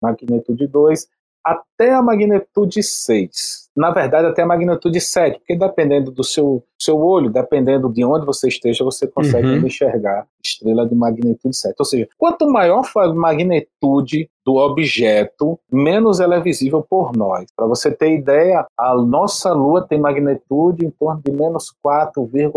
[0.00, 1.08] magnitude 2,
[1.44, 3.59] até a magnitude 6.
[3.80, 8.26] Na verdade, até a magnitude 7, porque dependendo do seu, seu olho, dependendo de onde
[8.26, 9.66] você esteja, você consegue uhum.
[9.66, 11.76] enxergar estrela de magnitude 7.
[11.78, 17.46] Ou seja, quanto maior for a magnitude do objeto, menos ela é visível por nós.
[17.56, 22.52] Para você ter ideia, a nossa Lua tem magnitude em torno de menos 4,5,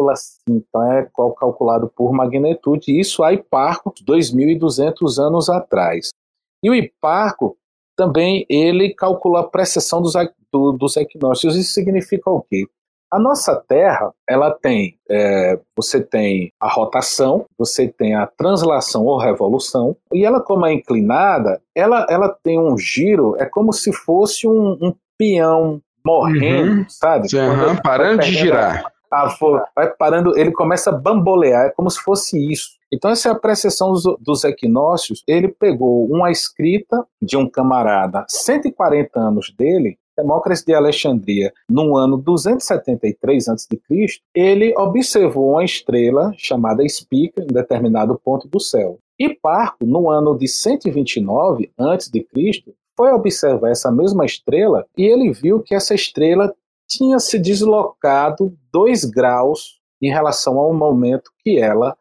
[0.50, 1.08] então é
[1.40, 6.10] calculado por magnitude, isso há Hiparco 2.200 anos atrás.
[6.62, 7.56] E o Hiparco
[7.96, 10.14] também ele calculou a precessão dos,
[10.52, 11.56] do, dos equinócios.
[11.56, 12.66] Isso significa o quê?
[13.12, 19.20] A nossa Terra, ela tem, é, você tem a rotação, você tem a translação ou
[19.20, 24.48] revolução, e ela como é inclinada, ela, ela tem um giro, é como se fosse
[24.48, 26.86] um, um peão morrendo, uhum.
[26.90, 27.28] sabe?
[27.36, 28.84] Uhum, parando de girar.
[29.14, 29.36] A
[29.76, 32.72] vai parando, ele começa a bambolear, é como se fosse isso.
[32.92, 35.24] Então, essa é a precessão dos, dos equinócios.
[35.28, 42.18] Ele pegou uma escrita de um camarada, 140 anos dele, Demócrito de Alexandria, no ano
[42.18, 43.68] 273 a.C.,
[44.36, 49.00] ele observou uma estrela chamada Spica em determinado ponto do céu.
[49.18, 52.28] E Parco, no ano de 129 a.C.,
[52.96, 56.54] foi observar essa mesma estrela e ele viu que essa estrela
[56.98, 61.98] tinha se deslocado dois graus em relação ao momento que ela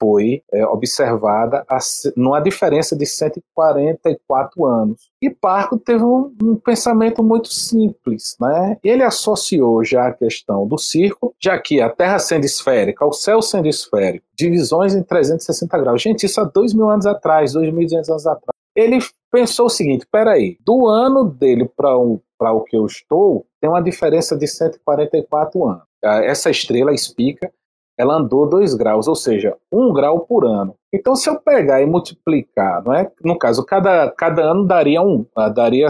[0.00, 1.78] foi é, observada a,
[2.16, 5.10] numa diferença de 144 anos.
[5.20, 8.36] E Parco teve um, um, pensamento muito simples.
[8.40, 8.78] Né?
[8.82, 13.42] Ele associou já a questão do círculo, já que a Terra sendo esférica, o céu
[13.42, 16.00] sendo esférico, divisões em 360 graus.
[16.00, 18.57] Gente, isso há dois mil anos atrás, 2.200 anos atrás.
[18.78, 22.20] Ele pensou o seguinte: peraí, do ano dele para o,
[22.64, 25.82] que eu estou, tem uma diferença de 144 anos.
[26.04, 27.52] Ah, essa estrela espica,
[27.98, 30.76] ela andou 2 graus, ou seja, 1 um grau por ano.
[30.94, 33.10] Então, se eu pegar e multiplicar, não é?
[33.24, 35.88] no caso, cada, cada ano daria um, ah, daria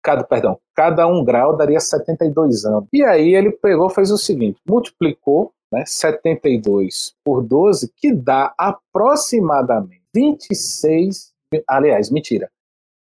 [0.00, 2.84] cada, perdão, cada um grau daria 72 anos.
[2.92, 9.98] E aí ele pegou, fez o seguinte, multiplicou né, 72 por 12, que dá aproximadamente
[10.14, 11.32] 26,
[11.66, 12.50] aliás, mentira,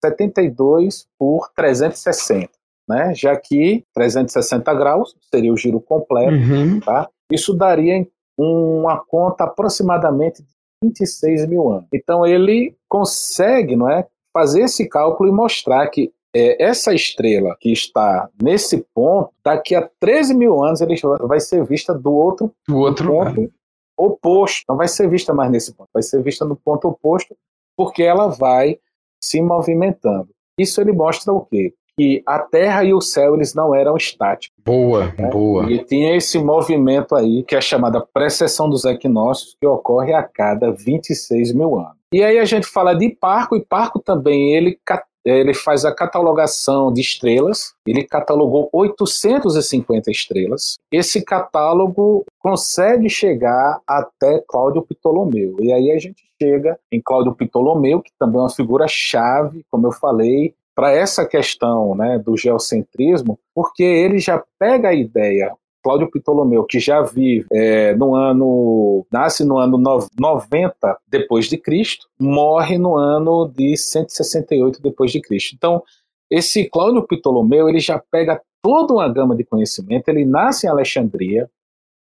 [0.04, 2.50] 72 por 360,
[2.88, 3.14] né?
[3.14, 6.80] Já que 360 graus seria o giro completo, uhum.
[6.80, 7.08] tá?
[7.30, 8.06] Isso daria
[8.38, 10.48] uma conta aproximadamente de
[10.82, 11.88] 26 mil anos.
[11.92, 17.72] Então ele consegue, não é, fazer esse cálculo e mostrar que é, essa estrela que
[17.72, 22.76] está nesse ponto, daqui a 13 mil anos ele vai ser vista do outro, do
[22.76, 23.50] outro ponto
[23.96, 24.64] oposto.
[24.68, 27.34] Não vai ser vista mais nesse ponto, vai ser vista no ponto oposto,
[27.76, 28.78] porque ela vai
[29.20, 30.28] se movimentando.
[30.58, 31.74] Isso ele mostra o quê?
[31.98, 34.56] Que a Terra e o céu eles não eram estáticos.
[34.64, 35.30] Boa, né?
[35.30, 35.70] boa.
[35.70, 40.70] E tinha esse movimento aí que é chamada precessão dos equinócios, que ocorre a cada
[40.70, 41.96] 26 mil anos.
[42.12, 44.78] E aí a gente fala de Parco, e Parco também ele
[45.26, 50.78] ele faz a catalogação de estrelas, ele catalogou 850 estrelas.
[50.92, 55.56] Esse catálogo consegue chegar até Cláudio Ptolomeu.
[55.60, 59.88] E aí a gente chega em Cláudio Ptolomeu, que também é uma figura chave, como
[59.88, 65.52] eu falei, para essa questão né, do geocentrismo, porque ele já pega a ideia
[65.86, 72.08] Cláudio Ptolomeu, que já vive é, no ano, nasce no ano 90 depois de Cristo,
[72.18, 75.54] morre no ano de 168 depois de Cristo.
[75.54, 75.80] Então,
[76.28, 81.48] esse Cláudio Ptolomeu, ele já pega toda uma gama de conhecimento, ele nasce em Alexandria,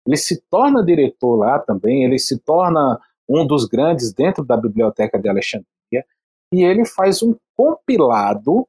[0.04, 5.16] ele se torna diretor lá também, ele se torna um dos grandes dentro da biblioteca
[5.16, 6.04] de Alexandria,
[6.52, 8.66] e ele faz um compilado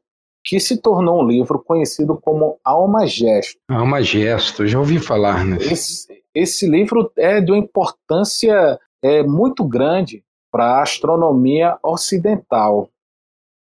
[0.47, 3.59] que se tornou um livro conhecido como Alma Gesto.
[3.69, 5.73] Alma Gesto, já ouvi falar nisso.
[5.73, 12.89] Esse, esse livro é de uma importância é, muito grande para a astronomia ocidental,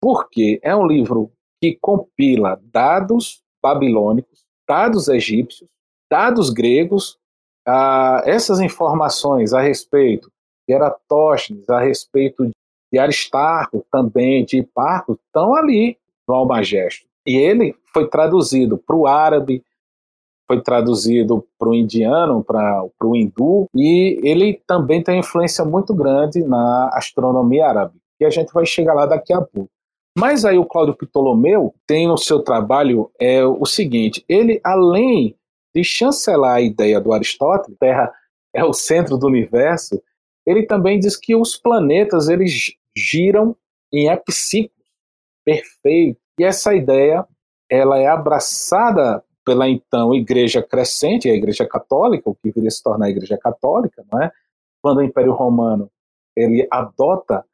[0.01, 1.31] porque é um livro
[1.61, 5.71] que compila dados babilônicos, dados egípcios,
[6.11, 7.17] dados gregos,
[7.65, 10.29] ah, essas informações a respeito
[10.69, 12.51] de Eratóstenes, a respeito
[12.93, 15.97] de Aristarco, também de Hiparco, estão ali
[16.29, 17.07] no Almagesto.
[17.27, 19.63] E ele foi traduzido para o árabe,
[20.47, 26.43] foi traduzido para o indiano, para o hindu, e ele também tem influência muito grande
[26.43, 29.71] na astronomia árabe, e a gente vai chegar lá daqui a pouco.
[30.19, 35.35] Mas aí o Cláudio Ptolomeu tem no seu trabalho é, o seguinte, ele além
[35.75, 38.13] de chancelar a ideia do Aristóteles, Terra
[38.55, 40.03] é o centro do universo,
[40.47, 43.57] ele também diz que os planetas eles giram
[43.93, 44.72] em epiciclos
[45.45, 47.27] perfeitos, e essa ideia
[47.71, 52.83] ela é abraçada pela então Igreja crescente, a Igreja Católica, o que viria a se
[52.83, 54.31] tornar a Igreja Católica, não é?
[54.81, 55.91] Quando o Império Romano
[56.37, 57.45] ele adota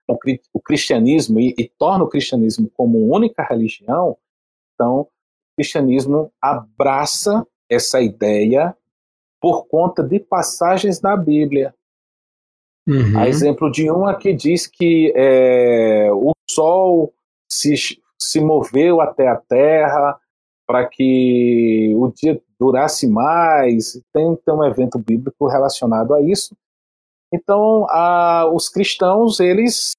[0.53, 4.16] o cristianismo e, e torna o cristianismo como única religião,
[4.74, 5.09] então o
[5.57, 8.76] cristianismo abraça essa ideia
[9.41, 11.74] por conta de passagens na Bíblia.
[12.86, 13.18] Uhum.
[13.18, 17.12] A exemplo de uma que diz que é, o sol
[17.59, 20.18] se se moveu até a Terra
[20.66, 23.92] para que o dia durasse mais.
[24.12, 26.54] Tem, tem um evento bíblico relacionado a isso.
[27.32, 29.92] Então, a, os cristãos, eles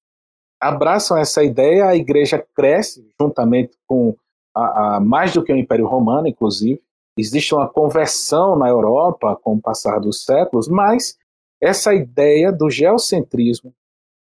[0.62, 4.16] abraçam essa ideia, a igreja cresce juntamente com
[4.55, 6.82] a, a, mais do que o Império Romano, inclusive.
[7.18, 11.18] Existe uma conversão na Europa com o passar dos séculos, mas
[11.62, 13.74] essa ideia do geocentrismo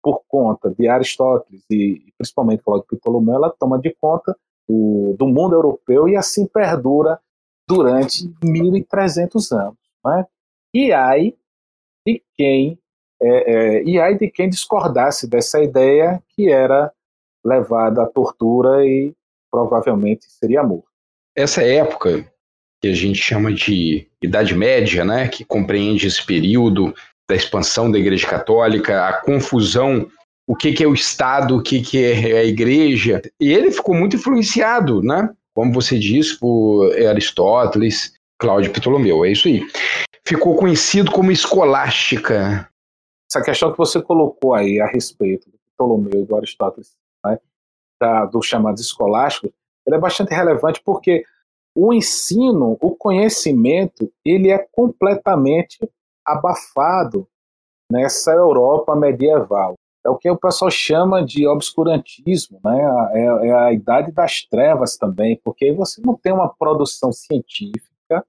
[0.02, 4.36] por conta de Aristóteles e principalmente Cláudio Ptolomeu, ela toma de conta
[4.68, 7.20] do, do mundo europeu e assim perdura
[7.68, 9.78] durante 1.300 anos.
[10.04, 10.26] Né?
[10.74, 11.36] E aí
[12.06, 12.78] de quem
[13.22, 16.92] é, é, e aí de quem discordasse dessa ideia que era
[17.44, 19.14] levada à tortura e
[19.50, 20.88] provavelmente seria morto.
[21.36, 22.28] Essa época
[22.80, 26.92] que a gente chama de Idade Média, né, que compreende esse período
[27.28, 30.08] da expansão da Igreja Católica, a confusão,
[30.46, 33.94] o que, que é o Estado, o que, que é a Igreja, e ele ficou
[33.94, 39.62] muito influenciado, né, como você disse, por Aristóteles, Cláudio Ptolomeu, é isso aí.
[40.26, 42.68] Ficou conhecido como escolástica.
[43.30, 46.92] Essa questão que você colocou aí a respeito do Ptolomeu e do Aristóteles,
[47.24, 47.38] né,
[48.00, 49.52] da, do chamado escolástico,
[49.86, 51.24] ele é bastante relevante porque
[51.74, 55.78] o ensino, o conhecimento, ele é completamente
[56.26, 57.26] abafado
[57.90, 59.74] nessa Europa medieval.
[60.04, 62.80] É o que o pessoal chama de obscurantismo, né?
[63.12, 68.24] é, é a idade das trevas também, porque você não tem uma produção científica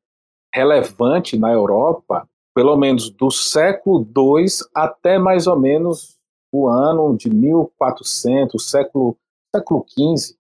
[0.54, 6.20] relevante na Europa, pelo menos do século II até mais ou menos
[6.52, 9.18] o ano de 1400, século,
[9.56, 10.36] século XV.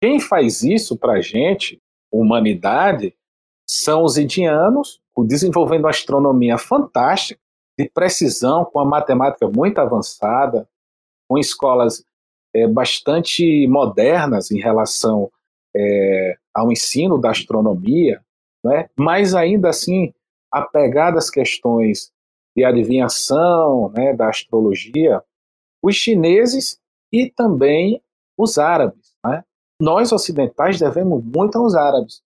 [0.00, 1.82] Quem faz isso para a gente,
[2.12, 3.16] humanidade,
[3.68, 7.40] são os indianos, desenvolvendo astronomia fantástica,
[7.78, 10.68] de precisão, com a matemática muito avançada,
[11.28, 12.04] com escolas
[12.54, 15.30] é, bastante modernas em relação
[15.76, 18.20] é, ao ensino da astronomia,
[18.64, 18.88] né?
[18.98, 20.12] mas ainda assim
[20.50, 22.10] apegadas às questões
[22.56, 25.22] de adivinhação, né, da astrologia,
[25.80, 26.80] os chineses
[27.12, 28.02] e também
[28.36, 29.14] os árabes.
[29.24, 29.44] Né?
[29.80, 32.22] Nós ocidentais devemos muito aos árabes,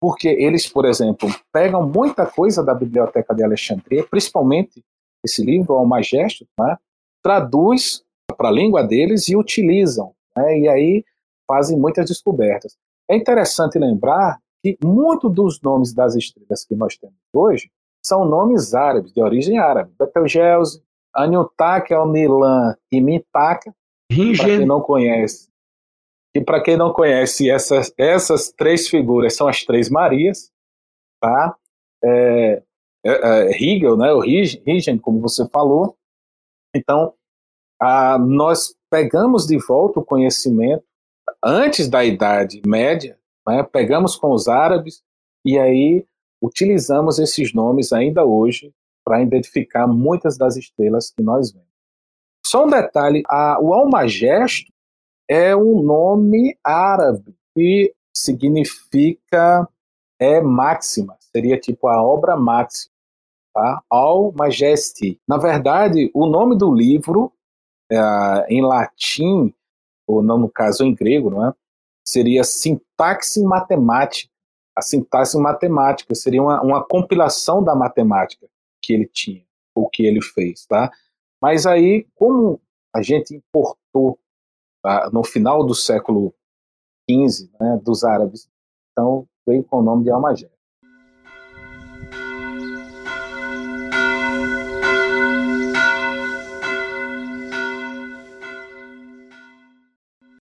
[0.00, 4.84] porque eles, por exemplo, pegam muita coisa da biblioteca de Alexandria, principalmente
[5.24, 6.76] esse livro, o Magesto, né?
[7.22, 8.04] traduz
[8.36, 10.58] para a língua deles e utilizam, né?
[10.60, 11.04] e aí
[11.46, 12.76] fazem muitas descobertas.
[13.10, 17.70] É interessante lembrar que muitos dos nomes das estrelas que nós temos hoje
[18.04, 19.92] são nomes árabes, de origem árabe.
[19.98, 20.82] Betelgeuse,
[21.14, 23.74] Aniutak, Alnilan e Mitaka,
[24.08, 25.48] para quem não conhece.
[26.34, 30.50] E para quem não conhece, essas, essas três figuras são as três Marias,
[31.20, 31.56] tá?
[32.04, 32.62] É,
[33.04, 35.96] é, é, Hegel, né, o Rigen, como você falou.
[36.74, 37.14] Então,
[37.80, 40.84] a, nós pegamos de volta o conhecimento
[41.42, 45.02] antes da Idade Média, né, pegamos com os árabes
[45.44, 46.06] e aí
[46.42, 48.72] utilizamos esses nomes ainda hoje
[49.04, 51.68] para identificar muitas das estrelas que nós vemos.
[52.44, 54.72] Só um detalhe, a, o Almagesto
[55.28, 59.68] é um nome árabe que significa
[60.18, 62.92] é máxima, seria tipo a obra máxima,
[63.54, 63.82] tá?
[63.88, 65.20] Al Majesti.
[65.28, 67.32] Na verdade, o nome do livro
[67.90, 67.96] é,
[68.48, 69.54] em latim,
[70.06, 71.54] ou não no caso em grego, não é?
[72.04, 74.32] Seria sintaxe matemática.
[74.74, 78.48] A sintaxe matemática seria uma, uma compilação da matemática
[78.82, 80.90] que ele tinha, ou que ele fez, tá?
[81.40, 82.60] Mas aí, como
[82.94, 84.18] a gente importou
[85.12, 86.34] no final do século
[87.10, 88.48] XV, né, dos árabes,
[88.92, 90.48] então veio com o nome de Almagé.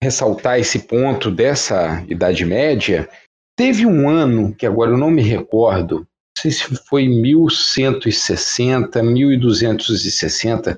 [0.07, 3.09] ressaltar esse ponto dessa Idade Média,
[3.57, 6.07] teve um ano, que agora eu não me recordo, não
[6.38, 10.77] sei se foi 1160, 1260,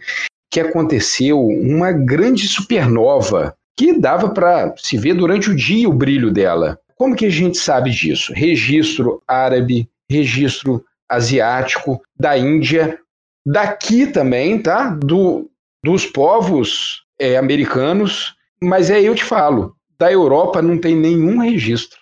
[0.50, 6.32] que aconteceu uma grande supernova que dava para se ver durante o dia o brilho
[6.32, 6.80] dela.
[6.95, 8.34] Como que a gente sabe disso?
[8.34, 13.00] Registro árabe, registro asiático, da Índia,
[13.45, 14.89] daqui também, tá?
[14.89, 15.50] Do,
[15.84, 22.00] dos povos é, americanos mas aí eu te falo, da Europa não tem nenhum registro.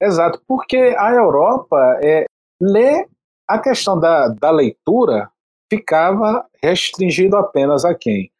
[0.00, 2.24] Exato, porque a Europa é,
[2.60, 3.06] lê
[3.46, 5.30] a questão da, da leitura
[5.72, 8.30] ficava restringido apenas a quem?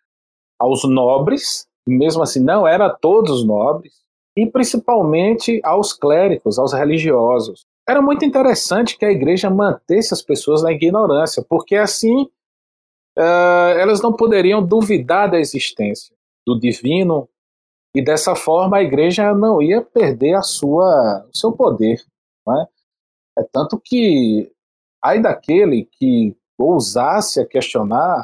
[0.59, 4.03] Aos nobres, mesmo assim não era todos os nobres,
[4.37, 7.65] e principalmente aos clérigos, aos religiosos.
[7.89, 12.25] Era muito interessante que a igreja mantesse as pessoas na ignorância, porque assim
[13.19, 16.15] uh, elas não poderiam duvidar da existência
[16.47, 17.29] do divino,
[17.95, 22.03] e dessa forma a igreja não ia perder a sua, o seu poder.
[22.47, 22.67] Né?
[23.39, 24.51] É tanto que
[25.03, 28.23] aí daquele que ousasse a questionar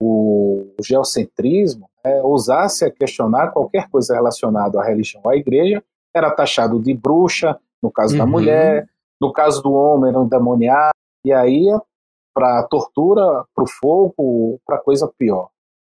[0.00, 2.22] o, geocentrismo, né?
[2.22, 5.82] ousasse a questionar qualquer coisa relacionada à religião ou à igreja,
[6.14, 8.18] era taxado de bruxa, no caso uhum.
[8.18, 8.88] da mulher,
[9.20, 10.94] no caso do homem, era endemoniado,
[11.24, 11.66] e aí
[12.34, 15.48] para tortura, para o fogo, para coisa pior.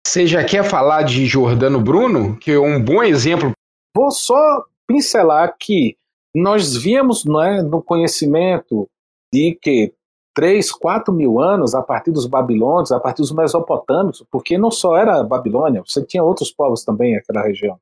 [0.06, 3.52] Você já quer falar de Jordano Bruno, que é um bom exemplo?
[3.94, 5.96] Vou só pincelar que
[6.34, 8.88] nós víamos né, no conhecimento
[9.32, 9.92] de que
[10.34, 14.96] 3, 4 mil anos a partir dos babilônios, a partir dos mesopotâmicos, porque não só
[14.96, 17.78] era a Babilônia, você tinha outros povos também naquela região.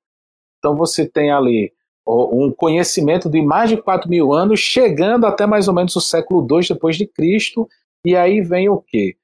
[0.59, 1.73] Então você tem ali
[2.07, 6.47] um conhecimento de mais de 4 mil anos, chegando até mais ou menos o século
[6.51, 7.69] II depois de Cristo,
[8.05, 9.17] e aí vem o quê?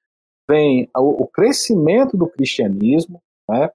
[0.48, 3.70] Vem o, crescimento do cristianismo, né?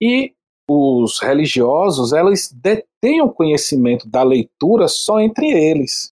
[0.00, 0.32] e
[0.70, 6.12] os religiosos, elas detêm o conhecimento da leitura só entre eles.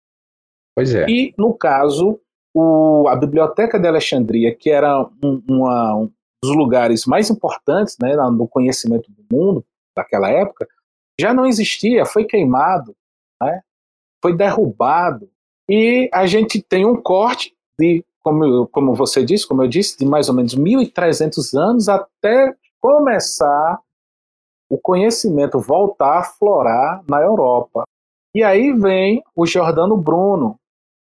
[0.75, 1.07] Pois é.
[1.09, 2.19] E, no caso,
[2.55, 6.11] o, a Biblioteca de Alexandria, que era um, uma, um
[6.43, 9.65] dos lugares mais importantes né, no conhecimento do mundo
[9.97, 10.67] daquela época,
[11.21, 12.95] já não existia, foi queimado,
[13.43, 13.61] né,
[14.23, 15.29] foi derrubado.
[15.69, 20.07] E a gente tem um corte de, como, como você disse, como eu disse, de
[20.07, 23.81] mais ou menos 1.300 anos até começar
[24.71, 27.85] o conhecimento voltar a florar na Europa.
[28.35, 30.59] E aí vem o Giordano Bruno.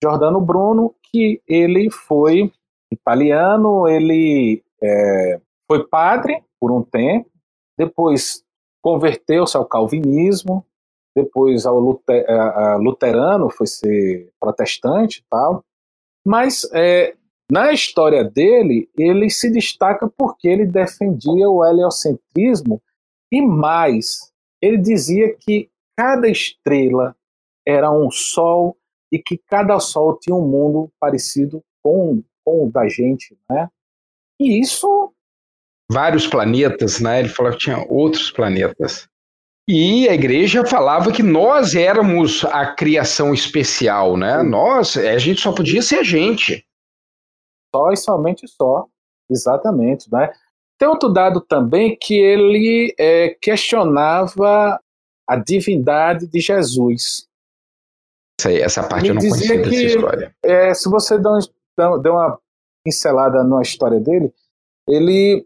[0.04, 2.52] Giordano Bruno, que ele foi
[2.92, 7.30] italiano, ele é, foi padre por um tempo,
[7.78, 8.44] depois
[8.82, 10.66] converteu-se ao calvinismo,
[11.16, 15.64] depois ao luter, a, a luterano, foi ser protestante e tal.
[16.26, 17.16] Mas é,
[17.50, 22.82] na história dele, ele se destaca porque ele defendia o heliocentrismo
[23.32, 27.16] e mais, ele dizia que cada estrela
[27.66, 28.76] era um sol
[29.14, 33.70] e que cada sol tinha um mundo parecido com, com o da gente, né?
[34.40, 35.14] E isso...
[35.92, 37.20] Vários planetas, né?
[37.20, 39.08] Ele falou que tinha outros planetas.
[39.70, 44.42] E a igreja falava que nós éramos a criação especial, né?
[44.42, 46.66] Nós, a gente só podia ser a gente.
[47.74, 48.88] Só e somente só,
[49.30, 50.34] exatamente, né?
[50.80, 54.82] Tem outro dado também que ele é, questionava
[55.30, 57.28] a divindade de Jesus.
[58.40, 60.36] Essa, essa parte ele eu não conhecia que, dessa história.
[60.44, 61.40] É, se você dá,
[61.78, 62.40] dá uma
[62.86, 64.34] pincelada na história dele,
[64.88, 65.46] ele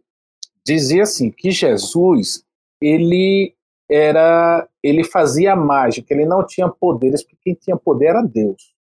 [0.65, 2.43] dizia assim que Jesus
[2.81, 3.55] ele
[3.89, 8.73] era ele fazia mágica, ele não tinha poderes, porque quem tinha poder era Deus.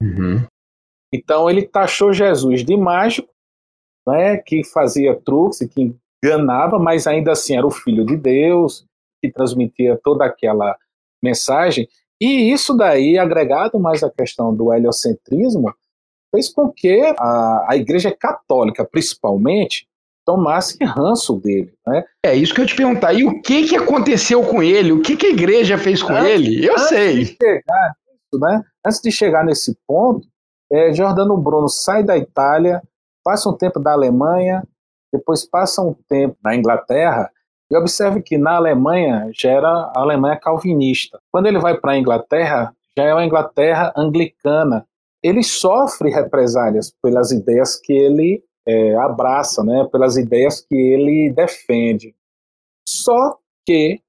[0.00, 0.46] Uhum.
[1.12, 3.28] Então ele taxou Jesus de mágico
[4.06, 8.86] né, que fazia truques e que enganava, mas ainda assim era o filho de Deus,
[9.22, 10.76] que transmitia toda aquela
[11.22, 11.88] mensagem.
[12.20, 15.72] E isso daí, agregado mais à questão do heliocentrismo,
[16.34, 19.88] fez com que a, a Igreja Católica, principalmente,
[20.28, 21.72] tomasse ranço dele.
[21.86, 22.04] Né?
[22.22, 23.14] É isso que eu te perguntar.
[23.14, 24.92] E o que, que aconteceu com ele?
[24.92, 26.66] O que, que a igreja fez com antes, ele?
[26.66, 27.24] Eu antes sei.
[27.24, 27.94] De chegar,
[28.34, 28.62] né?
[28.84, 30.28] Antes de chegar nesse ponto,
[30.70, 32.82] é, Giordano Bruno sai da Itália,
[33.24, 34.62] passa um tempo da Alemanha,
[35.10, 37.30] depois passa um tempo na Inglaterra,
[37.70, 41.20] e observe que na Alemanha já era a Alemanha calvinista.
[41.30, 44.86] Quando ele vai para a Inglaterra, já é uma Inglaterra anglicana.
[45.22, 52.14] Ele sofre represálias pelas ideias que ele é, abraça, né, pelas ideias que ele defende.
[52.86, 54.00] Só que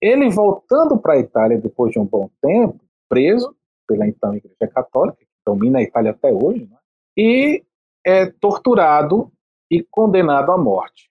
[0.00, 3.54] ele voltando para a Itália depois de um bom tempo, preso
[3.86, 6.76] pela então Igreja Católica, que domina a Itália até hoje, né,
[7.16, 7.64] e
[8.04, 9.32] é torturado
[9.70, 11.10] e condenado à morte.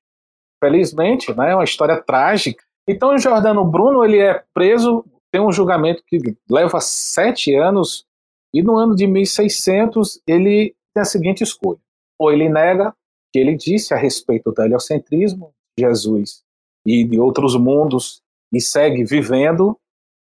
[0.66, 2.64] Felizmente, né, é uma história trágica.
[2.88, 6.18] Então, o Jordano Bruno ele é preso, tem um julgamento que
[6.50, 8.04] leva sete anos,
[8.52, 11.80] e no ano de 1600 ele tem a seguinte escolha:
[12.20, 12.96] ou ele nega
[13.32, 16.44] que ele disse a respeito do heliocentrismo, Jesus
[16.88, 19.78] e de outros mundos, e segue vivendo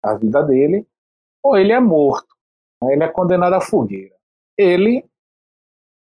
[0.03, 0.85] a vida dele,
[1.43, 2.35] ou ele é morto,
[2.83, 4.15] né, ele é condenado à fogueira.
[4.55, 5.03] Ele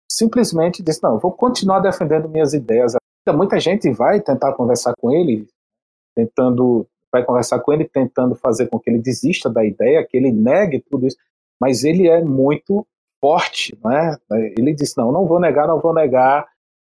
[0.08, 2.94] simplesmente disse: Não, vou continuar defendendo minhas ideias.
[3.30, 5.46] Muita gente vai tentar conversar com ele,
[6.14, 10.32] tentando, vai conversar com ele, tentando fazer com que ele desista da ideia, que ele
[10.32, 11.16] negue tudo isso,
[11.60, 12.86] mas ele é muito
[13.20, 14.16] forte, né?
[14.56, 16.48] Ele disse: Não, não vou negar, não vou negar,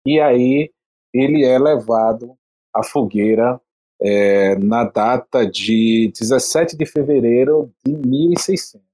[0.05, 0.71] e aí
[1.13, 2.35] ele é levado
[2.73, 3.61] à fogueira
[4.01, 8.85] é, na data de 17 de fevereiro de 1600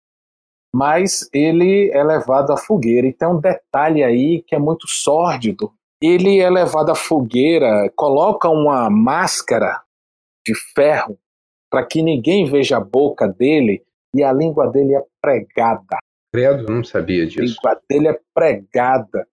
[0.73, 3.05] mas ele é levado à fogueira.
[3.05, 5.73] E tem um detalhe aí que é muito sórdido.
[6.02, 9.82] Ele é levado à fogueira, coloca uma máscara
[10.45, 11.18] de ferro
[11.70, 13.84] para que ninguém veja a boca dele
[14.16, 15.97] e a língua dele é pregada.
[16.34, 17.39] Credo, não sabia disso.
[17.64, 19.28] A língua dele é pregada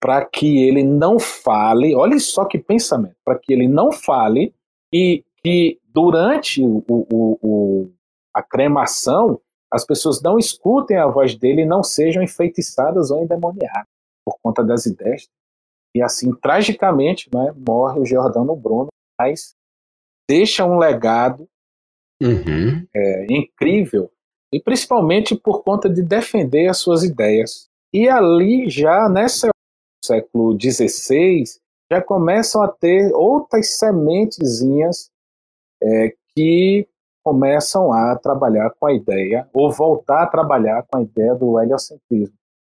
[0.00, 1.94] para que ele não fale.
[1.94, 4.54] Olha só que pensamento, para que ele não fale
[4.92, 7.90] e que durante o, o, o,
[8.34, 9.40] a cremação
[9.70, 13.86] as pessoas não escutem a voz dele e não sejam enfeitiçadas ou endemoniadas
[14.24, 15.28] por conta das ideias.
[15.94, 18.88] E assim, tragicamente, né, morre o Giordano Bruno,
[19.18, 19.54] mas
[20.28, 21.48] deixa um legado
[22.20, 22.86] uhum.
[22.94, 24.10] é, incrível,
[24.52, 27.68] e principalmente por conta de defender as suas ideias.
[27.92, 29.48] E ali já nesse
[30.04, 31.44] século XVI
[31.90, 35.10] já começam a ter outras sementezinhas
[35.82, 36.88] é, que
[37.24, 42.36] começam a trabalhar com a ideia, ou voltar a trabalhar com a ideia do heliocentrismo.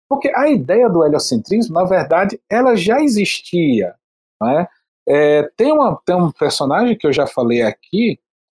[0.09, 3.95] Porque a ideia do heliocentrismo, na verdade, ela já existia.
[4.41, 4.69] Né?
[5.09, 8.19] É, tem, uma, tem um personagem que eu já falei aqui,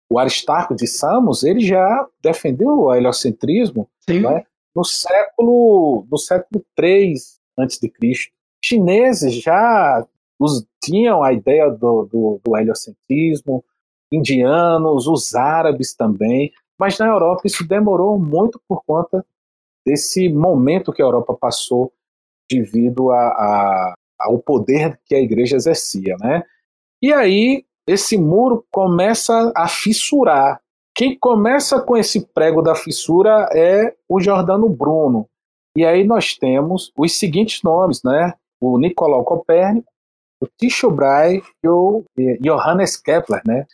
[0.10, 4.46] o Aristarco de Samos, ele já defendeu o heliocentrismo né?
[4.76, 8.32] no século no século 3 antes de Cristo.
[8.64, 10.06] Chineses já
[10.40, 13.64] os, tinham a ideia do, do, do heliocentrismo,
[14.12, 19.26] indianos, os árabes também, mas na Europa isso demorou muito por conta
[19.88, 21.94] desse momento que a Europa passou
[22.52, 26.44] devido a, a, ao poder que a igreja exercia, né?
[27.02, 30.60] E aí esse muro começa a fissurar.
[30.94, 35.26] Quem começa com esse prego da fissura é o Jordano Bruno.
[35.78, 38.34] E aí nós temos os seguintes nomes, né?
[38.60, 39.88] O Nicolau Copérnico,
[40.42, 42.04] o Tycho Brahe e o
[42.42, 43.66] Johannes Kepler, né?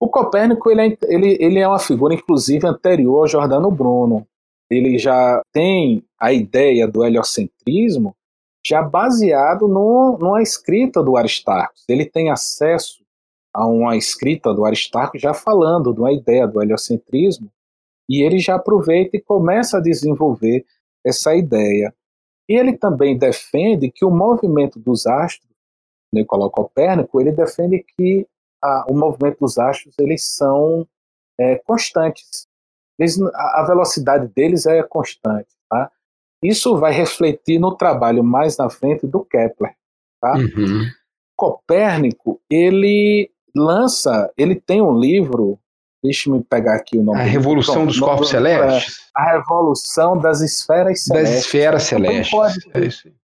[0.00, 4.26] O Copérnico ele é, ele, ele é uma figura, inclusive, anterior ao Jordano Bruno.
[4.70, 8.14] Ele já tem a ideia do heliocentrismo
[8.66, 11.74] já baseado no, numa escrita do Aristarco.
[11.88, 13.02] Ele tem acesso
[13.52, 17.50] a uma escrita do Aristarco já falando de uma ideia do heliocentrismo,
[18.08, 20.64] e ele já aproveita e começa a desenvolver
[21.04, 21.94] essa ideia.
[22.48, 25.48] E ele também defende que o movimento dos astros,
[26.12, 28.26] Nicolau Copérnico, ele defende que
[28.62, 30.86] a, o movimento dos astros eles são
[31.38, 32.47] é, constantes.
[32.98, 35.48] Eles, a, velocidade deles é constante.
[35.68, 35.90] Tá?
[36.42, 39.74] Isso vai refletir no trabalho mais na frente do Kepler.
[40.20, 40.34] Tá?
[40.34, 40.84] Uhum.
[41.36, 45.58] Copérnico ele lança, ele tem um livro,
[46.02, 47.20] deixa-me pegar aqui o nome.
[47.20, 48.98] A Revolução dos Corpos Celestes.
[49.14, 51.34] A Revolução das Esferas Celestes.
[51.34, 52.30] Das Esferas Celestes.
[52.30, 52.58] Pode...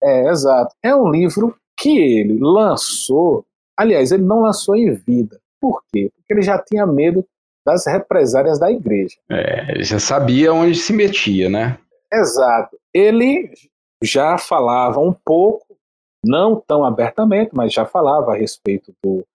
[0.03, 0.75] É, é, exato.
[0.83, 3.45] É um livro que ele lançou
[3.79, 5.39] Aliás, ele não lançou em vida.
[5.57, 6.11] Por quê?
[6.13, 7.25] Porque ele já tinha medo
[7.65, 9.17] das represárias da igreja.
[9.29, 11.79] É, ele já sabia onde se metia, né?
[12.11, 12.79] Exato.
[12.93, 13.51] Ele
[14.03, 15.77] já falava um pouco,
[16.25, 19.25] não tão abertamente, mas já falava a respeito do,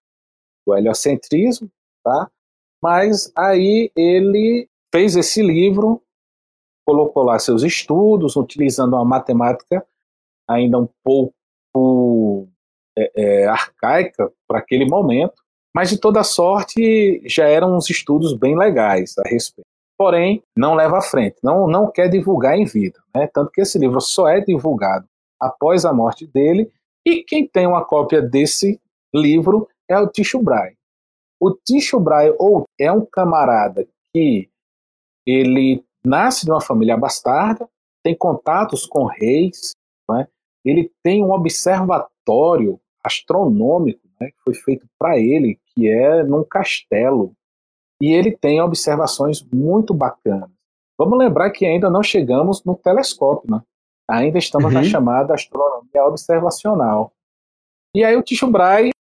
[0.66, 1.70] do heliocentrismo,
[2.02, 2.30] tá?
[2.82, 6.02] Mas aí ele fez esse livro,
[6.86, 9.86] colocou lá seus estudos, utilizando uma matemática
[10.48, 12.48] ainda um pouco
[12.96, 15.42] é, é, arcaica para aquele momento,
[15.74, 19.66] mas de toda sorte já eram uns estudos bem legais a respeito.
[19.96, 23.00] Porém, não leva à frente, não, não quer divulgar em vida.
[23.14, 23.28] Né?
[23.32, 25.06] Tanto que esse livro só é divulgado
[25.40, 26.70] após a morte dele,
[27.06, 28.80] e quem tem uma cópia desse
[29.14, 30.74] livro é o Ticho Brahe.
[31.38, 34.48] O Ticho Brahe ou é um camarada que
[35.26, 37.68] ele nasce de uma família bastarda,
[38.02, 39.72] tem contatos com reis,
[40.08, 40.28] né?
[40.64, 47.34] ele tem um observatório astronômico né, que foi feito para ele, que é num castelo.
[48.00, 50.50] E ele tem observações muito bacanas.
[50.98, 53.62] Vamos lembrar que ainda não chegamos no telescópio, né?
[54.08, 54.80] ainda estamos uhum.
[54.80, 57.12] na chamada astronomia observacional.
[57.94, 58.90] E aí o Tycho Brahe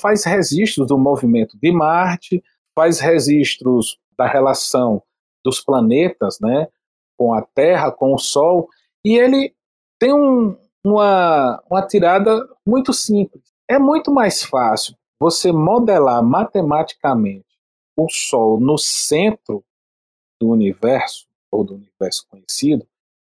[0.00, 2.42] faz registros do movimento de Marte,
[2.74, 5.02] faz registros da relação
[5.44, 6.68] dos planetas, né,
[7.16, 8.68] com a Terra, com o Sol,
[9.04, 9.54] e ele
[10.00, 13.44] tem um, uma, uma tirada muito simples.
[13.68, 17.46] É muito mais fácil você modelar matematicamente
[17.96, 19.64] o Sol no centro
[20.40, 22.86] do universo, ou do universo conhecido,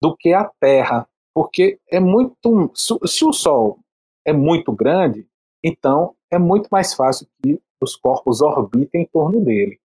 [0.01, 1.07] do que a Terra.
[1.33, 2.71] Porque é muito.
[2.75, 3.79] Se o Sol
[4.23, 5.27] é muito grande,
[5.63, 9.79] então é muito mais fácil que os corpos orbitem em torno dele.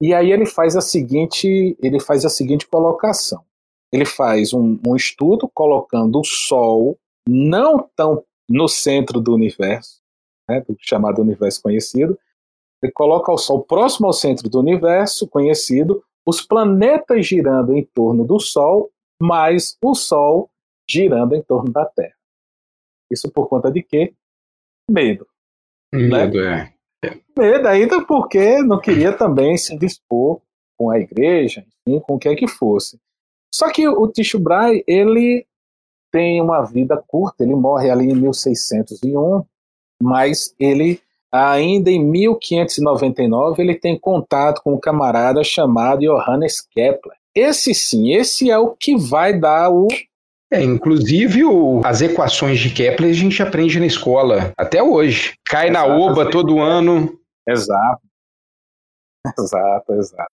[0.00, 3.44] E aí ele faz a seguinte, ele faz a seguinte colocação
[3.92, 10.00] ele faz um, um estudo colocando o Sol não tão no centro do universo,
[10.48, 12.18] né, do chamado universo conhecido,
[12.82, 18.24] ele coloca o Sol próximo ao centro do universo conhecido, os planetas girando em torno
[18.24, 18.90] do Sol,
[19.20, 20.50] mais o Sol
[20.88, 22.14] girando em torno da Terra.
[23.10, 24.14] Isso por conta de quê?
[24.90, 25.26] Medo.
[25.92, 26.72] Medo, né?
[27.04, 27.18] é.
[27.36, 30.40] Medo ainda porque não queria também se dispor
[30.76, 33.00] com a igreja, enfim, com o que é que fosse.
[33.52, 35.46] Só que o Ticho Brahe, ele
[36.12, 39.44] tem uma vida curta, ele morre ali em 1601,
[40.02, 47.16] mas ele ainda em 1599 ele tem contato com um camarada chamado Johannes Kepler.
[47.34, 49.88] Esse sim, esse é o que vai dar o
[50.50, 55.34] é, inclusive o, as equações de Kepler a gente aprende na escola até hoje.
[55.44, 57.18] Cai exato, na oba todo ano.
[57.46, 58.00] Exato.
[59.38, 60.32] Exato, exato.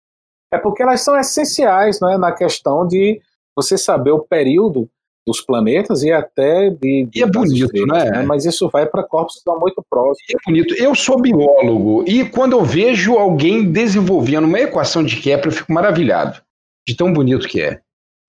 [0.52, 3.20] É porque elas são essenciais né, na questão de
[3.54, 4.90] você saber o período
[5.26, 7.06] dos planetas e até de.
[7.06, 8.10] de e é bonito, né?
[8.10, 8.22] né?
[8.22, 10.28] Mas isso vai para corpos que estão muito próximos.
[10.28, 10.74] E é bonito.
[10.74, 15.72] Eu sou biólogo e quando eu vejo alguém desenvolvendo uma equação de Kepler, eu fico
[15.72, 16.40] maravilhado
[16.86, 17.80] de tão bonito que é.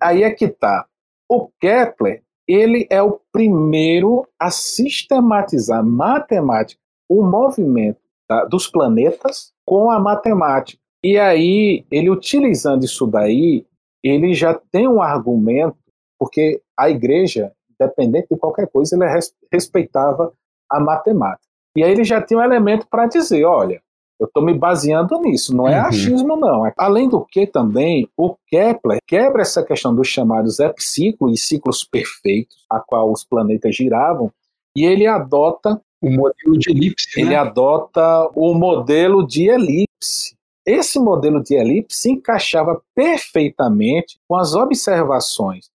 [0.01, 0.85] Aí é que tá.
[1.29, 9.89] O Kepler, ele é o primeiro a sistematizar matemática, o movimento tá, dos planetas com
[9.89, 10.81] a matemática.
[11.03, 13.65] E aí, ele utilizando isso daí,
[14.03, 15.77] ele já tem um argumento,
[16.21, 19.05] porque a igreja, independente de qualquer coisa, ele
[19.51, 20.31] respeitava
[20.69, 21.47] a matemática.
[21.75, 23.81] E aí ele já tinha um elemento para dizer, olha,
[24.19, 25.87] eu estou me baseando nisso, não é uhum.
[25.87, 26.71] achismo, não.
[26.77, 32.55] Além do que também, o Kepler quebra essa questão dos chamados epiciclos e ciclos perfeitos,
[32.69, 34.31] a qual os planetas giravam,
[34.77, 37.19] e ele adota o modelo de elipse.
[37.19, 37.35] Ele né?
[37.37, 40.35] adota o modelo de elipse.
[40.63, 45.71] Esse modelo de elipse se encaixava perfeitamente com as observações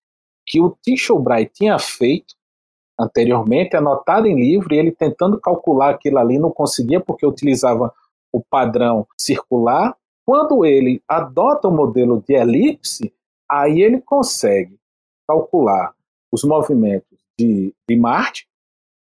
[0.46, 2.34] que o Brahe tinha feito
[2.98, 7.92] anteriormente, anotado em livro, e ele tentando calcular aquilo ali não conseguia porque utilizava
[8.32, 9.94] o padrão circular.
[10.24, 13.12] Quando ele adota o modelo de elipse,
[13.50, 14.78] aí ele consegue
[15.28, 15.94] calcular
[16.32, 18.48] os movimentos de, de Marte,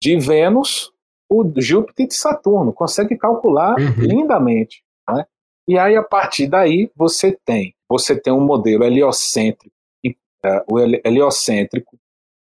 [0.01, 0.91] de Vênus,
[1.29, 2.73] o Júpiter e de Saturno.
[2.73, 3.93] Consegue calcular uhum.
[3.97, 4.83] lindamente.
[5.09, 5.25] Né?
[5.67, 9.74] E aí, a partir daí, você tem, você tem um modelo heliocêntrico,
[10.45, 11.97] uh, o heliocêntrico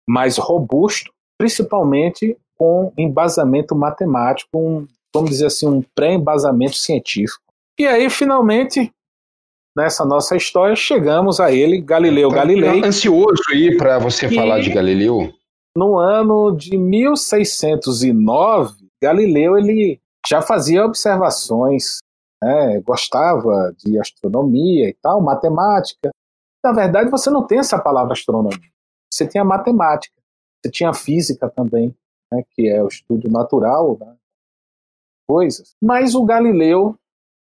[0.07, 7.43] mais robusto, principalmente com embasamento matemático, um vamos dizer assim, um pré-embasamento científico.
[7.77, 8.91] E aí, finalmente,
[9.75, 12.83] nessa nossa história, chegamos a ele, Galileu tá Galilei.
[12.83, 15.33] Ansioso aí para você falar de Galileu?
[15.75, 21.99] No ano de 1609, Galileu ele já fazia observações,
[22.43, 26.11] né, gostava de astronomia e tal, matemática.
[26.63, 28.59] Na verdade, você não tem essa palavra astronomia.
[29.11, 30.15] Você tinha matemática,
[30.61, 31.95] você tinha física também,
[32.31, 34.15] né, que é o estudo natural, né,
[35.27, 35.75] coisas.
[35.81, 36.95] Mas o Galileu,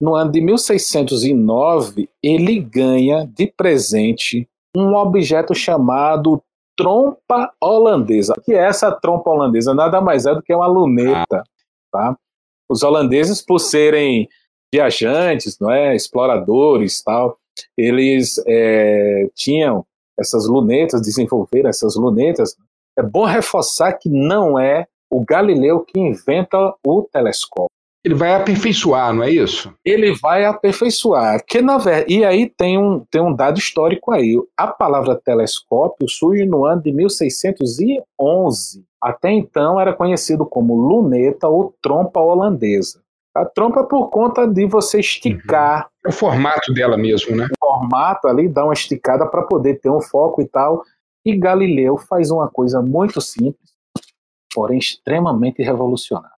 [0.00, 6.42] no ano de 1609, ele ganha de presente um objeto chamado
[6.76, 8.34] trompa holandesa.
[8.44, 9.72] Que essa trompa holandesa?
[9.72, 11.44] Nada mais é do que uma luneta.
[11.92, 12.16] Tá?
[12.68, 14.28] Os holandeses, por serem
[14.72, 17.38] viajantes, não é, exploradores, tal,
[17.76, 19.84] eles é, tinham
[20.18, 22.56] essas lunetas, desenvolveram essas lunetas.
[22.96, 27.68] É bom reforçar que não é o Galileu que inventa o telescópio.
[28.04, 29.72] Ele vai aperfeiçoar, não é isso?
[29.82, 31.42] Ele vai aperfeiçoar.
[31.46, 32.04] Que na ver...
[32.06, 34.36] E aí tem um, tem um dado histórico aí.
[34.54, 38.84] A palavra telescópio surge no ano de 1611.
[39.00, 43.00] Até então era conhecido como luneta ou trompa holandesa.
[43.34, 45.88] A trompa é por conta de você esticar.
[46.04, 46.10] Uhum.
[46.10, 47.48] O formato dela mesmo, né?
[47.60, 50.84] O formato ali dá uma esticada para poder ter um foco e tal.
[51.24, 53.72] E Galileu faz uma coisa muito simples,
[54.54, 56.34] porém extremamente revolucionária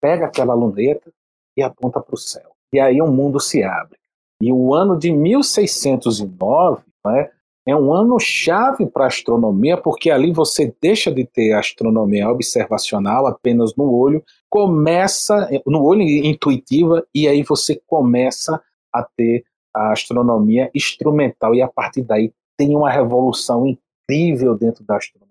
[0.00, 1.12] pega aquela luneta
[1.56, 2.52] e aponta para o céu.
[2.72, 3.98] E aí um mundo se abre.
[4.40, 7.30] E o ano de 1609 né,
[7.68, 12.26] é um ano chave para a astronomia, porque ali você deixa de ter a astronomia
[12.26, 18.58] observacional apenas no olho, começa no olho intuitiva, e aí você começa
[18.90, 19.44] a ter
[19.76, 25.28] a astronomia instrumental, e a partir daí tem uma revolução incrível dentro da astronomia.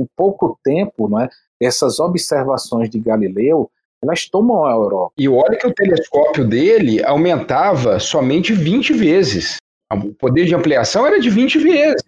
[0.00, 1.28] Em pouco tempo, não é,
[1.60, 3.70] essas observações de Galileu,
[4.02, 5.12] elas tomam a Europa.
[5.18, 9.58] E olha que o telescópio dele aumentava somente 20 vezes.
[9.94, 12.02] O poder de ampliação era de 20 vezes.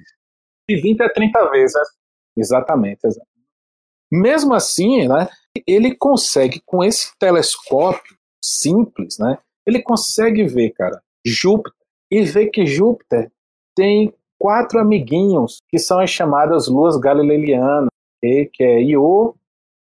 [0.68, 1.74] De 20 a 30 vezes.
[1.74, 1.82] Né?
[2.38, 3.34] Exatamente, exatamente.
[4.12, 5.28] Mesmo assim, né,
[5.66, 11.72] ele consegue, com esse telescópio simples, né, ele consegue ver, cara, Júpiter,
[12.10, 13.30] e ver que Júpiter
[13.74, 17.88] tem quatro amiguinhos, que são as chamadas luas galileanas,
[18.20, 19.34] que é Io,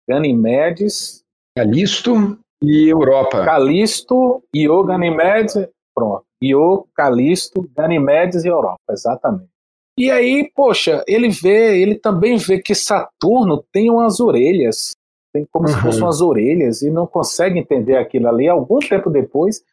[0.10, 1.24] Ganimedes,
[1.56, 3.46] Calisto e Europa.
[3.46, 6.27] Calisto, Io, Ganimedes, pronto.
[6.42, 9.50] Io, Calisto, Ganimedes e Europa, exatamente.
[9.98, 14.92] E aí, poxa, ele vê, ele também vê que Saturno tem umas orelhas,
[15.34, 15.74] tem como uhum.
[15.74, 18.48] se fossem umas orelhas, e não consegue entender aquilo ali.
[18.48, 19.64] Algum tempo depois,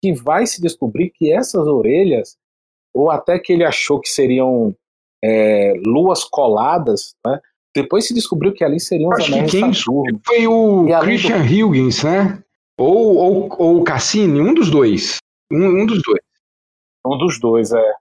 [0.00, 2.36] que vai se descobrir que essas orelhas,
[2.94, 4.72] ou até que ele achou que seriam
[5.22, 7.40] é, luas coladas, né,
[7.74, 10.20] depois se descobriu que ali seriam os Acho anéis que quem Saturno.
[10.24, 11.44] Foi o Christian do...
[11.44, 12.42] Huygens, né?
[12.78, 15.16] Ou, ou, ou o Cassini, um dos dois.
[15.52, 16.20] Um, um dos dois.
[17.04, 17.92] Um dos dois, é.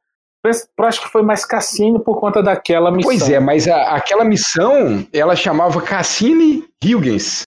[0.44, 3.12] Eu acho que foi mais Cassini por conta daquela missão.
[3.12, 7.44] Pois é, mas a, aquela missão, ela chamava Cassini Huygens.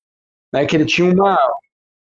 [0.52, 1.36] Né, que ele tinha uma.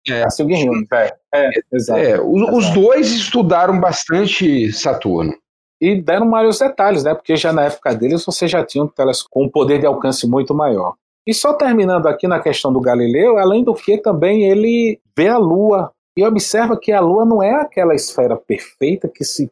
[0.06, 1.16] É, Cassini Huygens, é.
[1.34, 5.32] é, exato, é os, os dois estudaram bastante Saturno.
[5.80, 7.14] e deram maiores detalhes, né?
[7.14, 10.26] Porque já na época deles você já tinha um telescópio com um poder de alcance
[10.26, 10.94] muito maior.
[11.26, 15.38] E só terminando aqui na questão do Galileu, além do que também ele vê a
[15.38, 19.50] Lua e observa que a Lua não é aquela esfera perfeita que se